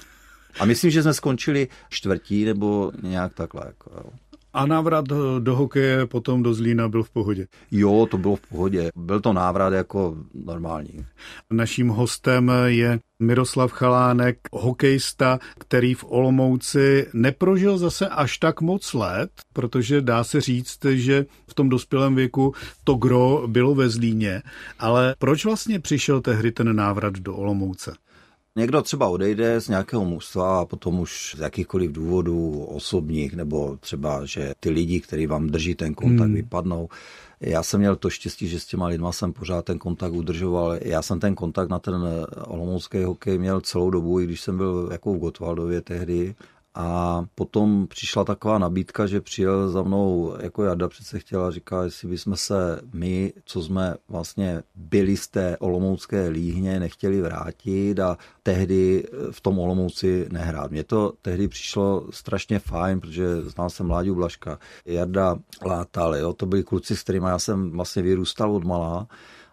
A 0.60 0.64
myslím, 0.64 0.90
že 0.90 1.02
jsme 1.02 1.14
skončili 1.14 1.68
čtvrtí 1.88 2.44
nebo 2.44 2.92
nějak 3.02 3.34
takhle. 3.34 3.62
Jako, 3.66 3.90
jo. 3.96 4.10
A 4.54 4.66
návrat 4.66 5.04
do 5.38 5.56
hokeje 5.56 6.06
potom 6.06 6.42
do 6.42 6.54
Zlína 6.54 6.88
byl 6.88 7.02
v 7.02 7.10
pohodě? 7.10 7.46
Jo, 7.70 8.06
to 8.10 8.18
bylo 8.18 8.36
v 8.36 8.40
pohodě. 8.40 8.90
Byl 8.96 9.20
to 9.20 9.32
návrat 9.32 9.72
jako 9.72 10.16
normální. 10.34 11.06
Naším 11.50 11.88
hostem 11.88 12.52
je 12.64 12.98
Miroslav 13.22 13.72
Chalánek, 13.72 14.38
hokejista, 14.52 15.38
který 15.58 15.94
v 15.94 16.04
Olomouci 16.08 17.06
neprožil 17.12 17.78
zase 17.78 18.08
až 18.08 18.38
tak 18.38 18.60
moc 18.60 18.94
let, 18.94 19.30
protože 19.52 20.00
dá 20.00 20.24
se 20.24 20.40
říct, 20.40 20.84
že 20.84 21.26
v 21.46 21.54
tom 21.54 21.68
dospělém 21.68 22.14
věku 22.14 22.54
to 22.84 22.94
gro 22.94 23.42
bylo 23.46 23.74
ve 23.74 23.88
Zlíně. 23.88 24.42
Ale 24.78 25.14
proč 25.18 25.44
vlastně 25.44 25.80
přišel 25.80 26.20
tehdy 26.20 26.52
ten 26.52 26.76
návrat 26.76 27.14
do 27.14 27.34
Olomouce? 27.34 27.92
Někdo 28.58 28.82
třeba 28.82 29.08
odejde 29.08 29.60
z 29.60 29.68
nějakého 29.68 30.04
mužstva 30.04 30.60
a 30.60 30.64
potom 30.64 31.00
už 31.00 31.34
z 31.38 31.40
jakýchkoliv 31.40 31.92
důvodů 31.92 32.64
osobních, 32.64 33.34
nebo 33.34 33.76
třeba, 33.80 34.24
že 34.24 34.52
ty 34.60 34.70
lidi, 34.70 35.00
kteří 35.00 35.26
vám 35.26 35.46
drží 35.46 35.74
ten 35.74 35.94
kontakt, 35.94 36.26
hmm. 36.26 36.34
vypadnou. 36.34 36.88
Já 37.40 37.62
jsem 37.62 37.80
měl 37.80 37.96
to 37.96 38.10
štěstí, 38.10 38.48
že 38.48 38.60
s 38.60 38.66
těma 38.66 38.86
lidma 38.86 39.12
jsem 39.12 39.32
pořád 39.32 39.64
ten 39.64 39.78
kontakt 39.78 40.12
udržoval. 40.12 40.78
Já 40.80 41.02
jsem 41.02 41.20
ten 41.20 41.34
kontakt 41.34 41.68
na 41.68 41.78
ten 41.78 41.94
olomoucký 42.46 43.02
hokej 43.02 43.38
měl 43.38 43.60
celou 43.60 43.90
dobu, 43.90 44.20
i 44.20 44.24
když 44.24 44.40
jsem 44.40 44.56
byl 44.56 44.88
jako 44.92 45.14
v 45.14 45.18
Gotwaldově 45.18 45.80
tehdy. 45.80 46.34
A 46.76 47.24
potom 47.34 47.86
přišla 47.86 48.24
taková 48.24 48.58
nabídka, 48.58 49.06
že 49.06 49.20
přijel 49.20 49.70
za 49.70 49.82
mnou, 49.82 50.34
jako 50.40 50.62
Jarda 50.62 50.88
přece 50.88 51.18
chtěla, 51.18 51.50
říká, 51.50 51.82
jestli 51.82 52.08
bychom 52.08 52.36
se 52.36 52.80
my, 52.92 53.32
co 53.44 53.62
jsme 53.62 53.94
vlastně 54.08 54.62
byli 54.74 55.16
z 55.16 55.28
té 55.28 55.56
olomoucké 55.58 56.28
líhně, 56.28 56.80
nechtěli 56.80 57.20
vrátit 57.20 58.00
a 58.00 58.18
tehdy 58.42 59.04
v 59.30 59.40
tom 59.40 59.58
Olomouci 59.58 60.26
nehrát. 60.32 60.70
Mně 60.70 60.84
to 60.84 61.12
tehdy 61.22 61.48
přišlo 61.48 62.06
strašně 62.10 62.58
fajn, 62.58 63.00
protože 63.00 63.42
znal 63.42 63.70
jsem 63.70 63.90
Láďu 63.90 64.14
Blaška, 64.14 64.58
Jarda 64.86 65.36
Látal, 65.66 66.16
jo, 66.16 66.32
to 66.32 66.46
byli 66.46 66.62
kluci, 66.62 66.96
s 66.96 67.02
kterými 67.02 67.26
já 67.26 67.38
jsem 67.38 67.70
vlastně 67.70 68.02
vyrůstal 68.02 68.56
od 68.56 68.64
malá 68.64 69.06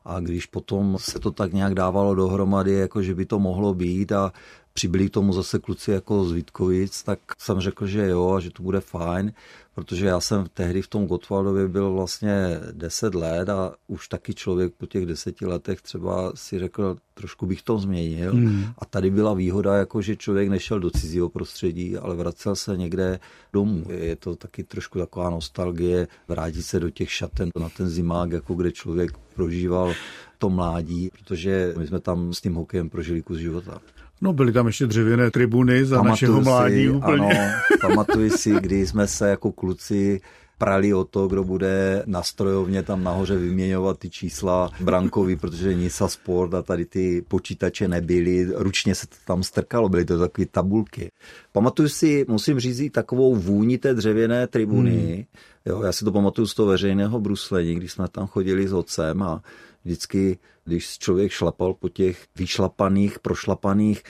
a 0.06 0.20
když 0.20 0.46
potom 0.46 0.98
se 1.00 1.20
to 1.20 1.32
tak 1.32 1.54
nějak 1.54 1.76
dávalo 1.76 2.16
dohromady, 2.16 2.72
jako 2.74 3.02
že 3.02 3.16
by 3.16 3.26
to 3.26 3.40
mohlo 3.40 3.74
být 3.74 4.12
a 4.12 4.34
přibyli 4.74 5.10
k 5.10 5.14
tomu 5.14 5.34
zase 5.34 5.60
kluci 5.60 5.92
jako 5.92 6.26
z 6.26 6.32
Vítkovic, 6.32 7.04
tak 7.04 7.20
jsem 7.40 7.60
řekl, 7.60 7.88
že 7.88 8.08
jo 8.08 8.34
a 8.34 8.40
že 8.40 8.52
to 8.52 8.64
bude 8.64 8.82
fajn, 8.82 9.34
protože 9.76 10.06
já 10.06 10.20
jsem 10.20 10.46
tehdy 10.54 10.82
v 10.82 10.88
tom 10.88 11.08
Gotwaldově 11.08 11.68
byl 11.68 11.94
vlastně 11.94 12.60
10 12.72 13.16
let 13.16 13.50
a 13.50 13.74
už 13.88 14.08
taky 14.08 14.34
člověk 14.34 14.74
po 14.78 14.86
těch 14.86 15.06
deseti 15.06 15.46
letech 15.46 15.82
třeba 15.82 16.32
si 16.36 16.60
řekl, 16.60 16.98
trošku 17.14 17.46
bych 17.46 17.62
to 17.62 17.78
změnil. 17.78 18.32
Hmm. 18.32 18.66
A 18.78 18.86
tady 18.86 19.12
byla 19.12 19.34
výhoda, 19.34 19.78
jako 19.78 20.02
že 20.02 20.16
člověk 20.16 20.50
nešel 20.50 20.80
do 20.80 20.90
cizího 20.90 21.30
prostředí, 21.30 21.98
ale 21.98 22.16
vracel 22.16 22.56
se 22.56 22.78
někde 22.78 23.20
domů. 23.54 23.86
Je 23.90 24.16
to 24.16 24.36
taky 24.36 24.64
trošku 24.64 25.00
taková 25.00 25.30
nostalgie, 25.30 26.08
vrátit 26.28 26.64
se 26.64 26.80
do 26.80 26.90
těch 26.90 27.12
šaten, 27.12 27.50
na 27.60 27.70
ten 27.70 27.90
zimák, 27.90 28.32
jako 28.32 28.54
kde 28.54 28.72
člověk 28.72 29.12
prožíval 29.36 29.94
to 30.38 30.50
mládí, 30.50 31.10
protože 31.12 31.74
my 31.78 31.88
jsme 31.88 32.00
tam 32.00 32.34
s 32.34 32.42
tím 32.42 32.54
hokejem 32.54 32.90
prožili 32.90 33.22
kus 33.22 33.38
života. 33.38 33.82
No 34.22 34.34
byly 34.34 34.52
tam 34.52 34.68
ještě 34.68 34.88
dřevěné 34.88 35.32
tribuny 35.32 35.86
za 35.86 35.96
pamatuju 35.96 36.12
našeho 36.12 36.42
mládí 36.42 36.84
si, 36.84 36.90
úplně. 36.90 37.28
Ano, 37.28 37.52
pamatuji 37.82 38.30
si, 38.30 38.52
kdy 38.60 38.88
jsme 38.88 39.08
se 39.08 39.30
jako 39.30 39.52
kluci 39.52 40.22
prali 40.62 40.94
o 40.94 41.04
to, 41.04 41.28
kdo 41.28 41.44
bude 41.44 42.04
na 42.06 42.24
strojovně 42.24 42.84
tam 42.84 43.04
nahoře 43.04 43.38
vyměňovat 43.38 44.00
ty 44.00 44.10
čísla 44.10 44.70
brankový, 44.80 45.36
protože 45.36 45.74
Nisa 45.74 46.08
Sport 46.08 46.54
a 46.54 46.62
tady 46.62 46.86
ty 46.86 47.26
počítače 47.28 47.88
nebyly, 47.88 48.48
ručně 48.56 48.96
se 48.96 49.08
to 49.08 49.16
tam 49.28 49.44
strkalo, 49.44 49.90
byly 49.90 50.06
to 50.06 50.20
takové 50.20 50.46
tabulky. 50.46 51.12
Pamatuju 51.52 51.90
si, 51.90 52.26
musím 52.28 52.60
říct, 52.60 52.92
takovou 52.92 53.36
vůni 53.36 53.78
té 53.78 53.94
dřevěné 53.94 54.48
tribuny, 54.48 54.92
hmm. 55.16 55.24
jo, 55.66 55.82
já 55.84 55.92
si 55.92 56.06
to 56.06 56.12
pamatuju 56.12 56.48
z 56.48 56.54
toho 56.54 56.68
veřejného 56.70 57.20
bruslení, 57.20 57.76
když 57.76 57.92
jsme 57.92 58.08
tam 58.08 58.28
chodili 58.28 58.68
s 58.68 58.74
otcem 58.74 59.24
a 59.24 59.42
vždycky, 59.86 60.38
když 60.66 60.98
člověk 60.98 61.32
šlapal 61.32 61.74
po 61.74 61.90
těch 61.90 62.28
vyšlapaných, 62.36 63.20
prošlapaných 63.20 64.04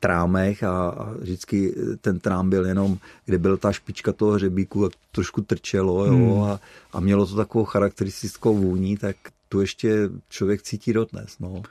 trámech 0.00 0.62
a, 0.62 0.90
vždycky 1.18 1.74
ten 2.00 2.20
trám 2.20 2.50
byl 2.50 2.66
jenom, 2.66 2.98
kde 3.24 3.38
byla 3.38 3.56
ta 3.56 3.72
špička 3.72 4.12
toho 4.12 4.32
hřebíku, 4.32 4.86
a 4.86 4.90
trošku 5.12 5.40
trčelo 5.40 6.06
jo, 6.06 6.12
hmm. 6.12 6.42
a, 6.42 6.60
a 6.92 7.00
mělo 7.00 7.26
to 7.26 7.36
takovou 7.36 7.64
charakteristickou 7.64 8.56
vůni, 8.56 8.96
tak 8.96 9.16
tu 9.48 9.60
ještě 9.60 10.08
člověk 10.28 10.62
cítí 10.62 10.92
dodnes. 10.92 11.38
No. 11.40 11.62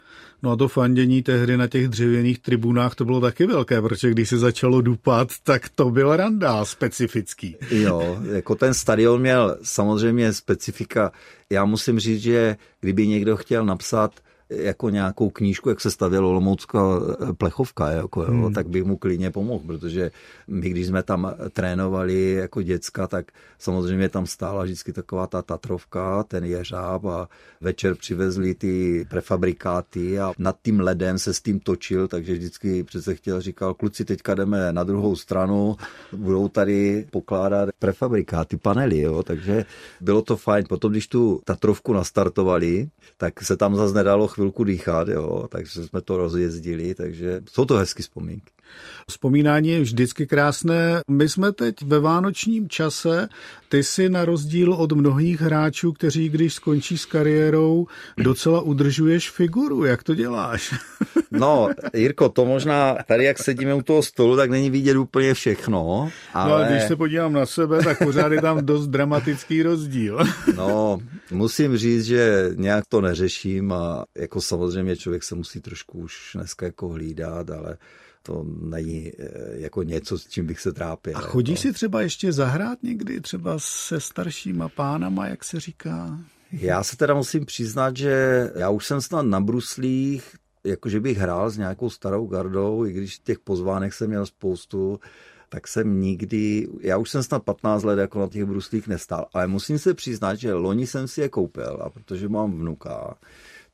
no 0.44 0.52
a 0.52 0.56
to 0.56 0.68
fandění 0.68 1.24
tehdy 1.24 1.58
na 1.58 1.68
těch 1.68 1.88
dřevěných 1.88 2.40
tribunách 2.40 2.96
to 2.96 3.06
bylo 3.06 3.22
taky 3.22 3.46
velké, 3.46 3.82
protože 3.82 4.12
když 4.12 4.30
se 4.30 4.38
začalo 4.38 4.82
dupat, 4.82 5.28
tak 5.44 5.70
to 5.70 5.92
byl 5.92 6.16
randál 6.16 6.66
specifický. 6.66 7.56
Jo, 7.72 8.20
jako 8.32 8.56
ten 8.56 8.74
stadion 8.74 9.22
měl 9.22 9.58
samozřejmě 9.64 10.34
specifika. 10.34 11.12
Já 11.50 11.66
musím 11.66 12.00
říct, 12.00 12.22
že 12.22 12.58
kdyby 12.80 13.08
někdo 13.08 13.38
chtěl 13.38 13.66
napsat 13.66 14.12
jako 14.50 14.90
nějakou 14.90 15.30
knížku, 15.30 15.70
jak 15.70 15.82
se 15.82 15.92
stavělo 15.92 16.30
Olomoucká 16.30 16.80
eh, 17.30 17.34
plechovka, 17.34 17.90
jako, 17.90 18.22
jo, 18.22 18.28
hmm. 18.28 18.54
tak 18.54 18.70
bych 18.70 18.84
mu 18.84 18.98
klidně 18.98 19.32
pomohl, 19.32 19.64
protože 19.68 20.12
my, 20.48 20.70
když 20.70 20.88
jsme 20.88 21.04
tam 21.04 21.34
trénovali 21.52 22.32
jako 22.32 22.62
děcka, 22.62 23.08
tak 23.08 23.32
samozřejmě 23.60 24.10
tam 24.10 24.26
stála 24.26 24.64
vždycky 24.64 24.94
taková 24.94 25.28
ta 25.28 25.42
Tatrovka, 25.42 26.24
ten 26.24 26.46
jeřáb 26.46 27.06
a 27.06 27.30
večer 27.62 27.96
přivezli 27.96 28.56
ty 28.56 29.06
prefabrikáty 29.10 30.20
a 30.20 30.34
nad 30.38 30.56
tím 30.64 30.80
ledem 30.80 31.20
se 31.20 31.34
s 31.34 31.42
tím 31.42 31.60
točil, 31.60 32.08
takže 32.08 32.34
vždycky 32.34 32.84
přece 32.84 33.16
chtěl, 33.16 33.42
říkal, 33.42 33.74
kluci, 33.74 34.06
teďka 34.06 34.36
jdeme 34.36 34.74
na 34.74 34.84
druhou 34.84 35.16
stranu, 35.16 35.76
budou 36.16 36.48
tady 36.48 37.06
pokládat 37.12 37.70
prefabrikáty, 37.80 38.58
panely, 38.58 39.00
jo, 39.00 39.24
takže 39.24 39.66
bylo 40.02 40.22
to 40.22 40.38
fajn. 40.38 40.66
Potom, 40.70 40.92
když 40.92 41.08
tu 41.08 41.42
Tatrovku 41.46 41.94
nastartovali, 41.94 42.90
tak 43.18 43.44
se 43.44 43.58
tam 43.58 43.76
zase 43.76 43.94
nedalo 43.94 44.28
chvilku 44.44 44.64
dýchat, 44.64 45.08
jo, 45.08 45.48
takže 45.50 45.88
jsme 45.88 46.02
to 46.02 46.18
rozjezdili, 46.18 46.96
takže 46.96 47.42
jsou 47.52 47.66
to 47.66 47.76
hezky 47.76 48.02
vzpomínky. 48.02 48.52
Vzpomínání 49.10 49.70
je 49.70 49.82
vždycky 49.82 50.28
krásné. 50.28 51.02
My 51.10 51.30
jsme 51.30 51.52
teď 51.52 51.76
ve 51.82 52.00
vánočním 52.00 52.70
čase. 52.70 53.30
Ty 53.70 53.84
si 53.84 54.10
na 54.10 54.26
rozdíl 54.26 54.74
od 54.74 54.92
mnohých 54.92 55.42
hráčů, 55.42 55.94
kteří 55.94 56.30
když 56.30 56.54
skončí 56.54 56.98
s 56.98 57.06
kariérou, 57.06 57.88
docela 58.18 58.62
udržuješ 58.62 59.30
figuru. 59.30 59.86
Jak 59.86 60.04
to 60.04 60.16
děláš? 60.16 60.74
No, 61.34 61.70
Jirko, 61.94 62.30
to 62.30 62.46
možná 62.46 62.98
tady, 63.08 63.24
jak 63.24 63.40
sedíme 63.40 63.74
u 63.74 63.82
toho 63.82 64.04
stolu, 64.04 64.38
tak 64.38 64.50
není 64.50 64.70
vidět 64.70 64.98
úplně 64.98 65.34
všechno. 65.34 66.10
Ale... 66.34 66.50
No 66.50 66.56
a 66.56 66.70
když 66.70 66.84
se 66.84 66.96
podívám 66.96 67.34
na 67.34 67.46
sebe, 67.46 67.84
tak 67.84 67.98
pořád 67.98 68.32
je 68.32 68.42
tam 68.42 68.66
dost 68.66 68.88
dramatický 68.88 69.64
rozdíl. 69.64 70.20
No, 70.56 71.00
musím 71.32 71.78
říct, 71.78 72.06
že 72.06 72.50
nějak 72.56 72.86
to 72.90 73.02
neřeším 73.02 73.72
a 73.72 74.06
jako 74.18 74.42
samozřejmě 74.42 74.96
člověk 74.96 75.24
se 75.24 75.36
musí 75.36 75.62
trošku 75.62 76.00
už 76.00 76.32
dneska 76.36 76.66
jako 76.66 76.90
hlídat, 76.90 77.50
ale 77.50 77.78
to 78.24 78.46
není 78.62 79.12
eh, 79.20 79.30
jako 79.54 79.84
něco, 79.84 80.18
s 80.18 80.28
čím 80.28 80.48
bych 80.48 80.60
se 80.60 80.74
trápil. 80.74 81.18
A 81.18 81.20
chodíš 81.20 81.60
no. 81.60 81.62
si 81.62 81.74
třeba 81.74 82.02
ještě 82.02 82.32
zahrát 82.32 82.84
někdy, 82.84 83.22
třeba 83.22 83.56
se 83.58 84.00
staršíma 84.00 84.70
pánama, 84.70 85.28
jak 85.28 85.44
se 85.44 85.60
říká? 85.60 86.20
Já 86.52 86.84
se 86.84 86.98
teda 86.98 87.14
musím 87.14 87.46
přiznat, 87.46 87.98
že 87.98 88.50
já 88.56 88.70
už 88.70 88.86
jsem 88.86 89.02
snad 89.02 89.22
na 89.22 89.42
bruslích, 89.42 90.36
jakože 90.66 91.00
bych 91.00 91.18
hrál 91.18 91.50
s 91.50 91.58
nějakou 91.58 91.90
starou 91.90 92.28
gardou, 92.28 92.86
i 92.86 92.94
když 92.94 93.20
těch 93.20 93.40
pozvánek 93.40 93.94
jsem 93.94 94.08
měl 94.08 94.26
spoustu, 94.26 95.00
tak 95.50 95.68
jsem 95.68 96.02
nikdy, 96.02 96.68
já 96.82 96.98
už 96.98 97.10
jsem 97.10 97.24
snad 97.24 97.44
15 97.44 97.84
let 97.84 98.00
jako 98.00 98.20
na 98.20 98.28
těch 98.28 98.46
bruslích 98.46 98.88
nestál, 98.88 99.26
ale 99.34 99.48
musím 99.48 99.80
se 99.80 99.94
přiznat, 99.94 100.36
že 100.36 100.54
loni 100.54 100.88
jsem 100.88 101.08
si 101.08 101.22
je 101.22 101.30
koupil 101.30 101.80
a 101.82 101.90
protože 101.90 102.30
mám 102.30 102.52
vnuka, 102.52 103.16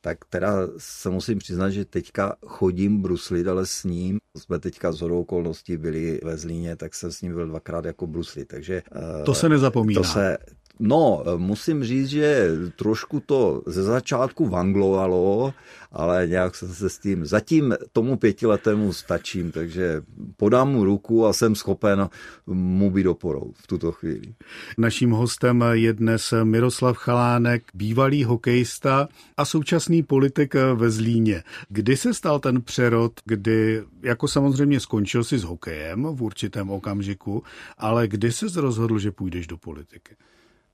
tak 0.00 0.18
teda 0.24 0.52
se 0.78 1.10
musím 1.10 1.38
přiznat, 1.38 1.70
že 1.70 1.84
teďka 1.84 2.36
chodím 2.46 3.02
bruslit, 3.02 3.48
ale 3.48 3.66
s 3.66 3.84
ním 3.84 4.18
jsme 4.36 4.58
teďka 4.58 4.92
z 4.92 5.00
hodou 5.00 5.20
okolností 5.20 5.76
byli 5.76 6.20
ve 6.24 6.36
Zlíně, 6.36 6.76
tak 6.76 6.94
jsem 6.94 7.12
s 7.12 7.22
ním 7.22 7.34
byl 7.34 7.46
dvakrát 7.46 7.84
jako 7.84 8.06
bruslit, 8.06 8.48
takže... 8.48 8.82
To 9.24 9.34
se 9.34 9.48
nezapomíná. 9.48 10.00
To 10.00 10.08
se, 10.08 10.38
No, 10.78 11.24
musím 11.36 11.84
říct, 11.84 12.08
že 12.08 12.48
trošku 12.76 13.20
to 13.20 13.62
ze 13.66 13.82
začátku 13.82 14.48
vanglovalo, 14.48 15.54
ale 15.92 16.26
nějak 16.26 16.54
jsem 16.54 16.68
se 16.68 16.88
s 16.88 16.98
tím, 16.98 17.26
zatím 17.26 17.74
tomu 17.92 18.16
pětiletému 18.16 18.92
stačím, 18.92 19.52
takže 19.52 20.02
podám 20.36 20.72
mu 20.72 20.84
ruku 20.84 21.26
a 21.26 21.32
jsem 21.32 21.54
schopen 21.54 22.08
mu 22.46 22.90
být 22.90 23.06
oporou 23.06 23.52
v 23.54 23.66
tuto 23.66 23.92
chvíli. 23.92 24.34
Naším 24.78 25.10
hostem 25.10 25.64
je 25.72 25.92
dnes 25.92 26.34
Miroslav 26.44 26.96
Chalánek, 26.96 27.62
bývalý 27.74 28.24
hokejista 28.24 29.08
a 29.36 29.44
současný 29.44 30.02
politik 30.02 30.54
ve 30.74 30.90
Zlíně. 30.90 31.42
Kdy 31.68 31.96
se 31.96 32.14
stal 32.14 32.40
ten 32.40 32.62
přerod, 32.62 33.12
kdy 33.24 33.82
jako 34.02 34.28
samozřejmě 34.28 34.80
skončil 34.80 35.24
si 35.24 35.38
s 35.38 35.44
hokejem 35.44 36.02
v 36.02 36.22
určitém 36.22 36.70
okamžiku, 36.70 37.42
ale 37.78 38.08
kdy 38.08 38.32
se 38.32 38.60
rozhodl, 38.60 38.98
že 38.98 39.10
půjdeš 39.10 39.46
do 39.46 39.56
politiky? 39.56 40.14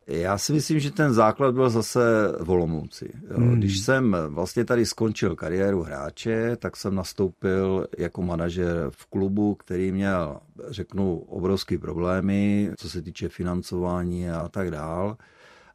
Já 0.06 0.38
si 0.38 0.52
myslím, 0.52 0.80
že 0.80 0.90
ten 0.90 1.12
základ 1.12 1.54
byl 1.54 1.70
zase 1.70 2.00
v 2.40 2.50
Olomouci. 2.50 3.10
Hmm. 3.36 3.54
Když 3.54 3.78
jsem 3.78 4.16
vlastně 4.28 4.64
tady 4.64 4.86
skončil 4.86 5.36
kariéru 5.36 5.82
hráče, 5.82 6.56
tak 6.56 6.76
jsem 6.76 6.94
nastoupil 6.94 7.86
jako 7.98 8.22
manažer 8.22 8.86
v 8.90 9.06
klubu, 9.06 9.54
který 9.54 9.92
měl, 9.92 10.40
řeknu, 10.68 11.18
obrovské 11.18 11.78
problémy, 11.78 12.70
co 12.78 12.90
se 12.90 13.02
týče 13.02 13.28
financování 13.28 14.30
a 14.30 14.48
tak 14.48 14.70
dál. 14.70 15.16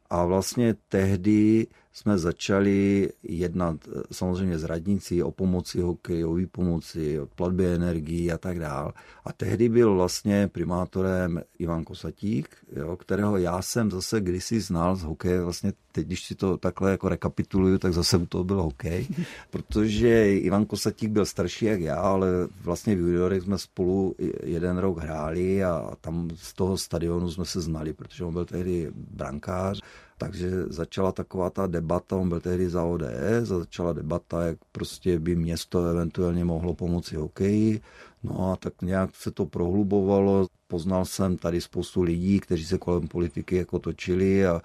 A 0.09 0.25
vlastně 0.25 0.75
tehdy 0.89 1.67
jsme 1.93 2.17
začali 2.17 3.10
jednat 3.23 3.75
eh, 3.88 4.01
samozřejmě 4.12 4.60
s 4.60 4.63
radnicí 4.63 5.23
o 5.23 5.32
pomoci 5.32 5.82
hokeji, 5.82 6.25
o 6.25 6.34
výpomoci, 6.34 7.19
o 7.19 7.25
platbě 7.25 7.75
energií 7.75 8.32
a 8.32 8.38
tak 8.38 8.60
dál. 8.60 8.93
A 9.25 9.34
tehdy 9.34 9.69
byl 9.69 9.95
vlastně 9.95 10.47
primátorem 10.47 11.41
Ivan 11.60 11.84
Kosatík, 11.84 12.56
jo, 12.75 12.97
kterého 12.97 13.38
já 13.38 13.62
jsem 13.62 13.91
zase 13.91 14.21
kdysi 14.21 14.62
znal 14.62 14.95
z 14.95 15.04
hokeje, 15.04 15.43
vlastně 15.43 15.73
teď, 15.91 16.06
když 16.06 16.23
si 16.25 16.36
to 16.36 16.58
takhle 16.58 16.91
jako 16.91 17.10
rekapituluju, 17.10 17.77
tak 17.77 17.93
zase 17.93 18.17
u 18.17 18.25
toho 18.25 18.43
byl 18.43 18.62
hokej, 18.62 19.08
protože 19.49 20.36
Ivan 20.38 20.65
Kosatík 20.65 21.12
byl 21.12 21.25
starší 21.25 21.65
jak 21.65 21.82
já, 21.82 21.95
ale 21.95 22.27
vlastně 22.63 22.95
v 22.95 22.99
juniorech 22.99 23.43
jsme 23.43 23.58
spolu 23.58 24.15
jeden 24.43 24.77
rok 24.77 24.97
hráli 24.97 25.63
a 25.63 25.91
tam 26.01 26.30
z 26.36 26.54
toho 26.54 26.77
stadionu 26.77 27.32
jsme 27.32 27.45
se 27.45 27.62
znali, 27.62 27.93
protože 27.93 28.23
on 28.23 28.34
byl 28.34 28.45
tehdy 28.45 28.91
brankář 28.95 29.82
takže 30.21 30.49
začala 30.67 31.12
taková 31.12 31.49
ta 31.49 31.67
debata, 31.67 32.15
on 32.15 32.29
byl 32.29 32.39
tehdy 32.39 32.69
za 32.69 32.84
ODS, 32.84 33.43
začala 33.43 33.93
debata, 33.93 34.43
jak 34.43 34.57
prostě 34.71 35.19
by 35.19 35.36
město 35.36 35.86
eventuálně 35.86 36.45
mohlo 36.45 36.73
pomoci 36.73 37.15
hokeji. 37.15 37.81
No 38.23 38.51
a 38.51 38.55
tak 38.55 38.81
nějak 38.81 39.15
se 39.15 39.31
to 39.31 39.45
prohlubovalo. 39.45 40.47
Poznal 40.67 41.05
jsem 41.05 41.38
tady 41.38 41.62
spoustu 41.62 42.01
lidí, 42.01 42.39
kteří 42.39 42.65
se 42.65 42.77
kolem 42.77 43.07
politiky 43.07 43.55
jako 43.55 43.79
točili 43.79 44.45
a 44.47 44.62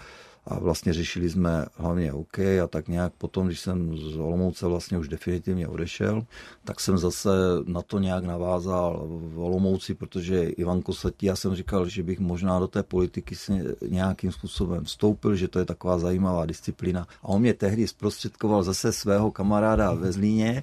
a 0.47 0.59
vlastně 0.59 0.93
řešili 0.93 1.31
jsme 1.31 1.67
hlavně 1.75 2.13
OK 2.13 2.39
a 2.39 2.67
tak 2.71 2.89
nějak 2.89 3.13
potom, 3.19 3.47
když 3.47 3.61
jsem 3.61 3.99
z 3.99 4.17
Olomouce 4.17 4.67
vlastně 4.67 4.99
už 4.99 5.09
definitivně 5.09 5.69
odešel, 5.69 6.27
tak 6.65 6.81
jsem 6.81 6.99
zase 6.99 7.31
na 7.67 7.83
to 7.83 7.99
nějak 7.99 8.25
navázal 8.25 9.07
v 9.09 9.39
Olomouci, 9.39 9.95
protože 9.95 10.49
Ivan 10.49 10.83
Kosatí, 10.83 11.27
já 11.27 11.37
jsem 11.37 11.55
říkal, 11.55 11.89
že 11.89 12.03
bych 12.03 12.21
možná 12.21 12.59
do 12.59 12.67
té 12.67 12.83
politiky 12.83 13.35
si 13.37 13.53
nějakým 13.89 14.33
způsobem 14.33 14.85
vstoupil, 14.85 15.37
že 15.37 15.49
to 15.49 15.59
je 15.59 15.65
taková 15.65 15.99
zajímavá 15.99 16.47
disciplína. 16.47 17.07
A 17.23 17.29
on 17.29 17.41
mě 17.41 17.55
tehdy 17.55 17.89
zprostředkoval 17.89 18.63
zase 18.63 18.93
svého 18.93 19.31
kamaráda 19.31 19.93
ve 19.95 20.13
Zlíně, 20.13 20.63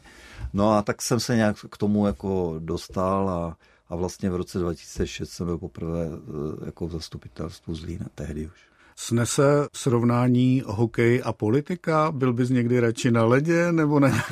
no 0.54 0.72
a 0.72 0.82
tak 0.82 1.02
jsem 1.02 1.20
se 1.20 1.36
nějak 1.36 1.58
k 1.70 1.78
tomu 1.78 2.08
jako 2.08 2.56
dostal 2.60 3.30
a 3.30 3.58
a 3.90 3.96
vlastně 3.96 4.30
v 4.30 4.36
roce 4.36 4.60
2006 4.60 5.30
jsem 5.30 5.46
byl 5.46 5.58
poprvé 5.58 6.06
eh, 6.06 6.66
jako 6.66 6.88
v 6.88 6.92
zastupitelstvu 6.92 7.76
Zlína, 7.76 8.06
tehdy 8.16 8.48
už. 8.48 8.73
Snese 8.96 9.68
srovnání 9.74 10.64
hokej 10.66 11.22
a 11.26 11.34
politika? 11.34 12.12
Byl 12.12 12.34
bys 12.34 12.50
někdy 12.50 12.80
radši 12.80 13.12
na 13.12 13.26
ledě 13.26 13.72
nebo 13.72 14.00
na 14.00 14.10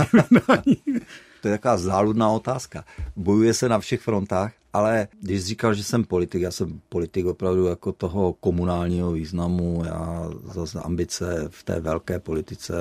To 1.42 1.48
je 1.48 1.54
taková 1.54 1.78
záludná 1.78 2.30
otázka. 2.30 2.86
Bojuje 3.16 3.54
se 3.54 3.70
na 3.70 3.80
všech 3.80 4.02
frontách, 4.02 4.54
ale 4.74 5.08
když 5.22 5.46
říkal, 5.46 5.74
že 5.74 5.84
jsem 5.84 6.04
politik, 6.04 6.42
já 6.42 6.52
jsem 6.52 6.82
politik 6.90 7.26
opravdu 7.26 7.66
jako 7.66 7.92
toho 7.92 8.34
komunálního 8.34 9.12
významu, 9.12 9.84
já 9.86 10.30
zase 10.44 10.80
ambice 10.80 11.48
v 11.50 11.64
té 11.64 11.80
velké 11.80 12.20
politice 12.20 12.74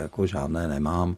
jako 0.00 0.26
žádné 0.26 0.68
nemám. 0.68 1.16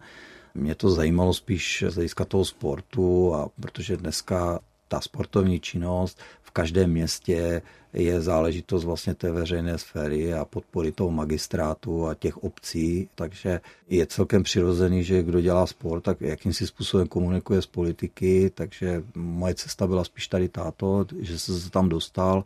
Mě 0.54 0.74
to 0.74 0.90
zajímalo 0.90 1.34
spíš 1.34 1.84
z 1.88 1.94
hlediska 1.94 2.24
toho 2.24 2.44
sportu, 2.44 3.34
a 3.34 3.48
protože 3.60 3.96
dneska 3.96 4.60
ta 4.90 5.00
sportovní 5.00 5.60
činnost 5.60 6.18
v 6.42 6.50
každém 6.50 6.90
městě 6.90 7.62
je 7.92 8.20
záležitost 8.20 8.84
vlastně 8.84 9.14
té 9.14 9.32
veřejné 9.32 9.78
sféry 9.78 10.34
a 10.34 10.44
podpory 10.44 10.92
toho 10.92 11.10
magistrátu 11.10 12.06
a 12.06 12.14
těch 12.14 12.36
obcí, 12.44 13.08
takže 13.14 13.60
je 13.88 14.06
celkem 14.06 14.42
přirozený, 14.42 15.04
že 15.04 15.22
kdo 15.22 15.40
dělá 15.40 15.66
sport, 15.66 16.00
tak 16.00 16.20
jakým 16.20 16.52
si 16.52 16.66
způsobem 16.66 17.06
komunikuje 17.06 17.62
s 17.62 17.66
politiky, 17.66 18.50
takže 18.54 19.02
moje 19.14 19.54
cesta 19.54 19.86
byla 19.86 20.04
spíš 20.04 20.28
tady 20.28 20.48
táto, 20.48 21.06
že 21.18 21.38
se 21.38 21.70
tam 21.70 21.88
dostal 21.88 22.44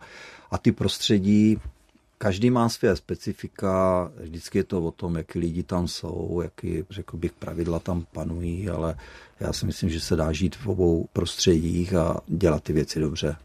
a 0.51 0.59
ty 0.59 0.73
prostředí 0.73 1.59
Každý 2.25 2.51
má 2.51 2.69
své 2.69 2.97
specifika, 2.97 4.11
vždycky 4.21 4.59
je 4.59 4.65
to 4.65 4.83
o 4.83 4.91
tom, 4.91 5.17
jaký 5.17 5.39
lidi 5.39 5.63
tam 5.63 5.89
jsou, 5.89 6.41
jaký, 6.45 6.85
řekl 6.91 7.17
bych, 7.17 7.33
pravidla 7.33 7.79
tam 7.79 8.07
panují, 8.13 8.69
ale 8.69 8.97
já 9.41 9.53
si 9.53 9.67
myslím, 9.67 9.91
že 9.91 10.01
se 10.01 10.17
dá 10.17 10.33
žít 10.33 10.57
v 10.57 10.67
obou 10.67 11.09
prostředích 11.13 11.95
a 11.95 12.21
dělat 12.27 12.63
ty 12.63 12.73
věci 12.73 13.01
dobře. 13.01 13.37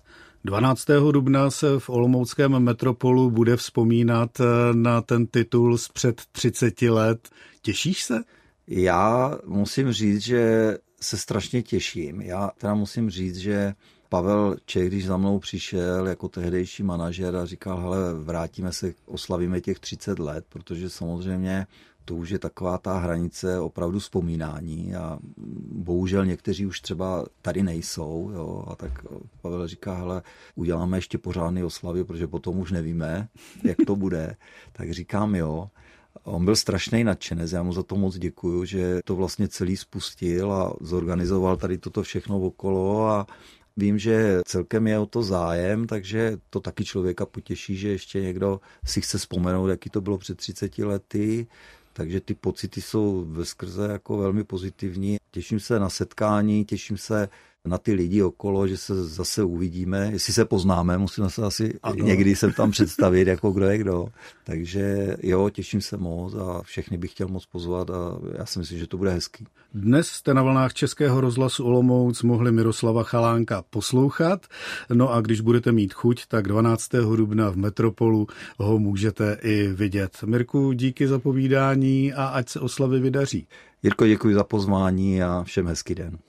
12. 0.45 0.85
dubna 1.11 1.51
se 1.51 1.79
v 1.79 1.89
Olomouckém 1.89 2.59
metropolu 2.59 3.31
bude 3.31 3.57
vzpomínat 3.57 4.39
eh, 4.39 4.43
na 4.73 5.01
ten 5.01 5.27
titul 5.27 5.77
z 5.77 5.87
před 5.87 6.21
30 6.31 6.81
let. 6.81 7.29
Těšíš 7.61 8.03
se? 8.03 8.23
Já 8.67 9.37
musím 9.45 9.91
říct, 9.91 10.21
že 10.21 10.77
se 11.01 11.17
strašně 11.17 11.61
těším. 11.61 12.21
Já 12.21 12.51
teda 12.57 12.73
musím 12.73 13.09
říct, 13.09 13.37
že 13.37 13.73
Pavel 14.09 14.55
Čech, 14.65 14.87
když 14.87 15.05
za 15.05 15.17
mnou 15.17 15.39
přišel 15.39 16.07
jako 16.07 16.27
tehdejší 16.27 16.83
manažer 16.83 17.35
a 17.35 17.45
říkal, 17.45 17.81
hele, 17.81 18.13
vrátíme 18.13 18.73
se, 18.73 18.93
oslavíme 19.05 19.61
těch 19.61 19.79
30 19.79 20.19
let, 20.19 20.45
protože 20.49 20.89
samozřejmě 20.89 21.67
to 22.09 22.15
už 22.15 22.29
je 22.29 22.39
taková 22.39 22.77
ta 22.77 22.97
hranice 22.97 23.59
opravdu 23.59 23.99
vzpomínání 23.99 24.95
a 24.95 25.19
bohužel 25.71 26.25
někteří 26.25 26.65
už 26.65 26.81
třeba 26.81 27.25
tady 27.41 27.63
nejsou, 27.63 28.31
jo, 28.33 28.63
a 28.67 28.75
tak 28.75 28.91
Pavel 29.41 29.67
říká, 29.67 29.93
hele, 29.93 30.21
uděláme 30.55 30.97
ještě 30.97 31.17
pořádný 31.17 31.63
oslavy, 31.63 32.03
protože 32.03 32.27
potom 32.27 32.59
už 32.59 32.71
nevíme, 32.71 33.27
jak 33.63 33.77
to 33.87 33.95
bude, 33.95 34.35
tak 34.71 34.91
říkám 34.91 35.35
jo. 35.35 35.69
On 36.23 36.45
byl 36.45 36.55
strašný 36.55 37.03
nadšenec, 37.03 37.51
já 37.51 37.63
mu 37.63 37.73
za 37.73 37.83
to 37.83 37.95
moc 37.95 38.17
děkuju, 38.17 38.65
že 38.65 38.99
to 39.05 39.15
vlastně 39.15 39.47
celý 39.47 39.77
spustil 39.77 40.51
a 40.51 40.73
zorganizoval 40.81 41.57
tady 41.57 41.77
toto 41.77 42.03
všechno 42.03 42.39
okolo 42.39 43.07
a 43.07 43.27
Vím, 43.79 43.99
že 43.99 44.41
celkem 44.45 44.87
je 44.87 44.99
o 44.99 45.05
to 45.05 45.23
zájem, 45.23 45.87
takže 45.87 46.37
to 46.49 46.59
taky 46.59 46.85
člověka 46.85 47.25
potěší, 47.25 47.77
že 47.77 47.89
ještě 47.89 48.21
někdo 48.21 48.59
si 48.85 49.01
chce 49.01 49.17
vzpomenout, 49.17 49.67
jaký 49.67 49.89
to 49.89 50.01
bylo 50.01 50.17
před 50.17 50.37
30 50.37 50.77
lety. 50.77 51.47
Takže 51.93 52.21
ty 52.21 52.33
pocity 52.33 52.81
jsou 52.81 53.25
ve 53.29 53.45
skrze 53.45 53.87
jako 53.91 54.17
velmi 54.17 54.43
pozitivní. 54.43 55.17
Těším 55.31 55.59
se 55.59 55.79
na 55.79 55.89
setkání, 55.89 56.65
těším 56.65 56.97
se 56.97 57.29
na 57.69 57.77
ty 57.77 57.93
lidi 57.93 58.23
okolo, 58.23 58.67
že 58.67 58.77
se 58.77 59.05
zase 59.05 59.43
uvidíme, 59.43 60.09
jestli 60.11 60.33
se 60.33 60.45
poznáme, 60.45 60.97
musíme 60.97 61.29
se 61.29 61.41
asi 61.41 61.79
ano. 61.83 61.95
někdy 61.95 62.35
sem 62.35 62.53
tam 62.53 62.71
představit, 62.71 63.27
jako 63.27 63.51
kdo 63.51 63.65
je 63.65 63.77
kdo. 63.77 64.07
Takže 64.43 65.17
jo, 65.23 65.49
těším 65.49 65.81
se 65.81 65.97
moc 65.97 66.33
a 66.33 66.61
všechny 66.61 66.97
bych 66.97 67.11
chtěl 67.11 67.27
moc 67.27 67.45
pozvat 67.45 67.89
a 67.89 68.19
já 68.37 68.45
si 68.45 68.59
myslím, 68.59 68.79
že 68.79 68.87
to 68.87 68.97
bude 68.97 69.11
hezký. 69.11 69.47
Dnes 69.73 70.07
jste 70.07 70.33
na 70.33 70.43
vlnách 70.43 70.73
Českého 70.73 71.21
rozhlasu 71.21 71.65
Olomouc 71.65 72.23
mohli 72.23 72.51
Miroslava 72.51 73.03
Chalánka 73.03 73.63
poslouchat, 73.69 74.45
no 74.93 75.13
a 75.13 75.21
když 75.21 75.41
budete 75.41 75.71
mít 75.71 75.93
chuť, 75.93 76.25
tak 76.27 76.47
12. 76.47 76.89
dubna 77.15 77.49
v 77.49 77.55
Metropolu 77.55 78.27
ho 78.57 78.79
můžete 78.79 79.37
i 79.41 79.67
vidět. 79.67 80.17
Mirku, 80.25 80.71
díky 80.71 81.07
za 81.07 81.19
povídání 81.19 82.13
a 82.13 82.25
ať 82.25 82.49
se 82.49 82.59
oslavy 82.59 82.99
vydaří. 82.99 83.47
Jirko, 83.83 84.07
děkuji 84.07 84.35
za 84.35 84.43
pozvání 84.43 85.23
a 85.23 85.43
všem 85.43 85.67
hezký 85.67 85.95
den. 85.95 86.19